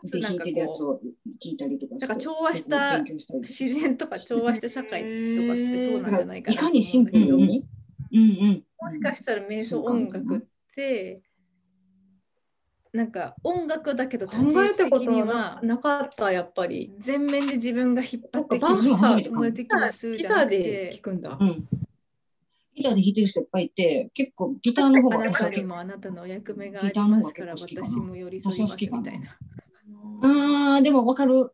[0.05, 1.01] で弾いなんかこてるやつを
[1.43, 2.07] 聞いたりとかして。
[2.07, 7.65] だから調和した自然とか調和した社会とかってそうなんじゃないかないかにシンプルに？
[8.13, 8.65] うんうん。
[8.81, 10.41] もしかしたら瞑想音楽っ
[10.75, 11.23] て
[12.93, 16.93] なんか音楽だけど考立ち位置的にははなかったやっぱり。
[17.01, 21.45] 全面で自分が引っ張ってきバますッハ聞こえてきますギターでて聞くんだう。
[21.45, 21.67] ん。
[22.77, 25.51] ギターで弾いてる人いっぱいいて、結構ギターの方あなが私は結構。
[25.51, 29.39] たにもあなたのお役目がありますから私も寄り添いますみたいな。
[30.25, 31.53] ああ、でもわかる。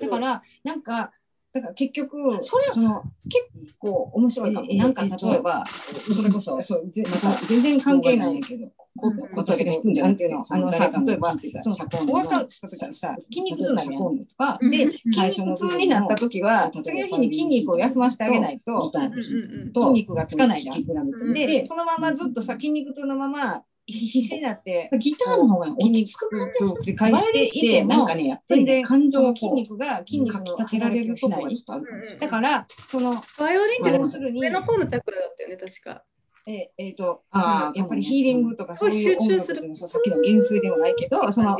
[0.00, 1.12] だから、なんか、
[1.52, 4.66] だから結局、それその結構面白いかも。
[4.68, 9.28] ええなんか例えば、それこそ、そうぜまた全然関係ないんやけど、こうん。
[9.28, 14.70] こだけで弾くんじゃなくて、あのさ、例えば、その終わったさ、筋肉痛なんとか、うん。
[14.70, 21.32] で、最筋肉痛になった時は、次の日に筋肉を休ませてあげないと、筋肉がつかないじゃん。
[21.32, 26.10] で、そのままずっとさ、筋肉痛のまま、必死になって、ギターの方が筋肉
[26.56, 31.84] 痛を繰り返していて、なんかね、やっぱりね、感情、筋肉が筋肉をかけられることがちょっとある。
[31.84, 32.18] かもしれない。
[32.20, 36.02] だから、その、バイオリンって要するに、上の方のチャクラだったよね、確か。
[36.46, 39.62] ええーと、あやっぱりヒーリングとかそういうすごい集中する。
[39.62, 41.56] 音楽っていうのはさっきの減衰ではないけど、そのま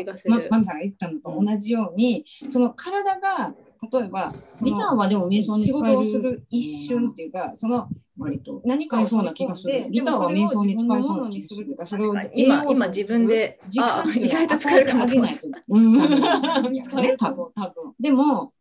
[0.51, 3.55] マミさんが言ったのと同じように、その体が
[3.93, 9.72] 例えばそのリターンはでも瞑想に仕事をする一瞬っていうかその割と何かをそうな気がする。
[9.72, 17.95] でリターンは瞑想に使えそうなに気がするするとかそれを今今自分で時間あ意外と使えるかもと思ってうん使える 多分多分。
[18.01, 18.53] でも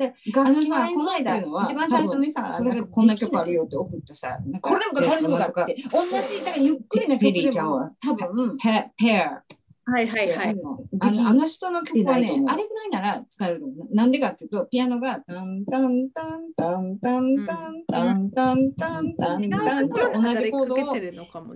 [0.00, 9.42] であのさ、この間、一番最初にさ、それがこんな曲あるよって送ってさ、 これでもかこれでもかって、同じ、だからゆっくりな曲ペリーでもちゃんは、多分、ペペア
[9.90, 10.56] はいはいはい。
[11.00, 13.68] あのあの人の曲はねあれぐらいなら使えるの。
[13.92, 20.94] なんでかっていうと、ピアノがタンタンタンタンタンタンタンタンタンタン違タンってう同じコードを。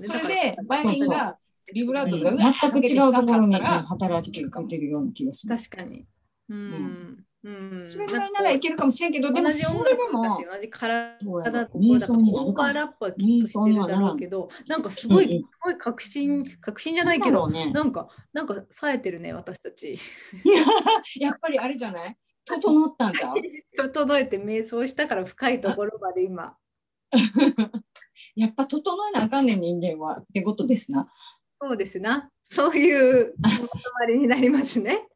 [0.02, 1.38] それでバイオリンが
[1.72, 5.56] ビブラートが全く違うところに働きかけてるような気がする。
[5.56, 6.04] 確かに。
[6.48, 7.24] うん。
[7.44, 7.86] うん。
[7.86, 17.48] それぐらいならいけるかもしれんけど、でもそ同じ音れでも同じ体だオーバーラップはきっとしてるだろうけど、なんかすごい、すごい確信、確信じゃないけど。
[17.48, 19.98] なんか、なんか冴えてるね、私たち。
[21.20, 22.16] やっぱりあれじゃない
[22.46, 26.56] 整ったんじゃん届いて瞑想したから深いところまで今。
[28.36, 31.12] やっぱ整えなあかんねん人間はってことですな。
[31.60, 32.30] そうですな。
[32.44, 33.56] そういうまと
[34.00, 35.08] まりになりますね。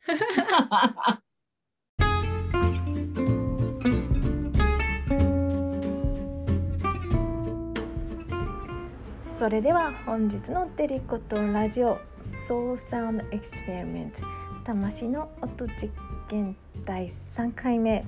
[9.39, 14.11] それでは本日のデリコとラジオ Soul Sound Experiment
[14.65, 15.93] 魂の音実
[16.27, 18.05] 験第3回目。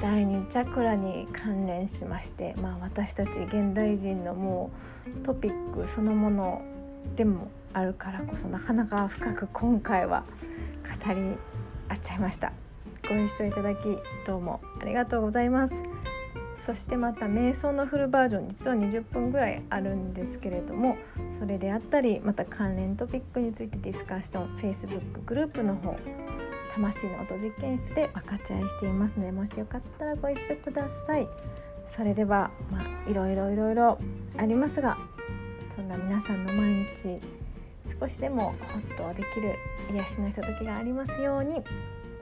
[0.00, 4.70] 第2チャクラに関連しまして、まあ、私たち現代人のも
[5.08, 6.62] うトピックそのもの
[7.16, 10.22] でもあるからこそなかなか深く今回は
[11.04, 11.20] 語り
[11.88, 12.52] 合っちゃいました。
[13.08, 13.78] ご一緒いただき
[14.24, 15.82] どうもありがとうございます。
[16.66, 20.98] そしてまた瞑想のフルバージョン実は20分ぐらいあるんですけれども
[21.38, 25.96] それであったりまた関連トピックについてディスカッション Facebook グループの方
[26.74, 31.28] 魂の音実験室で分かち合いしていますのでもしよかったらご一緒ください。
[31.88, 33.98] それではまあいろいろいろいろ
[34.36, 34.98] ありますが
[35.74, 37.20] そんな皆さんの毎日
[37.98, 39.54] 少しでもホッとできる
[39.94, 41.62] 癒しのひとときがありますように。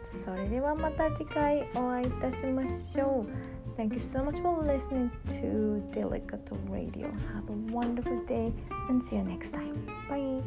[0.05, 3.54] それではまた次回お会いいたしましょう。
[3.77, 5.11] Thank you so much for listening
[5.41, 7.11] to Delicato Radio.
[7.35, 8.53] Have a wonderful day
[8.89, 9.85] and see you next time.
[10.09, 10.43] Bye.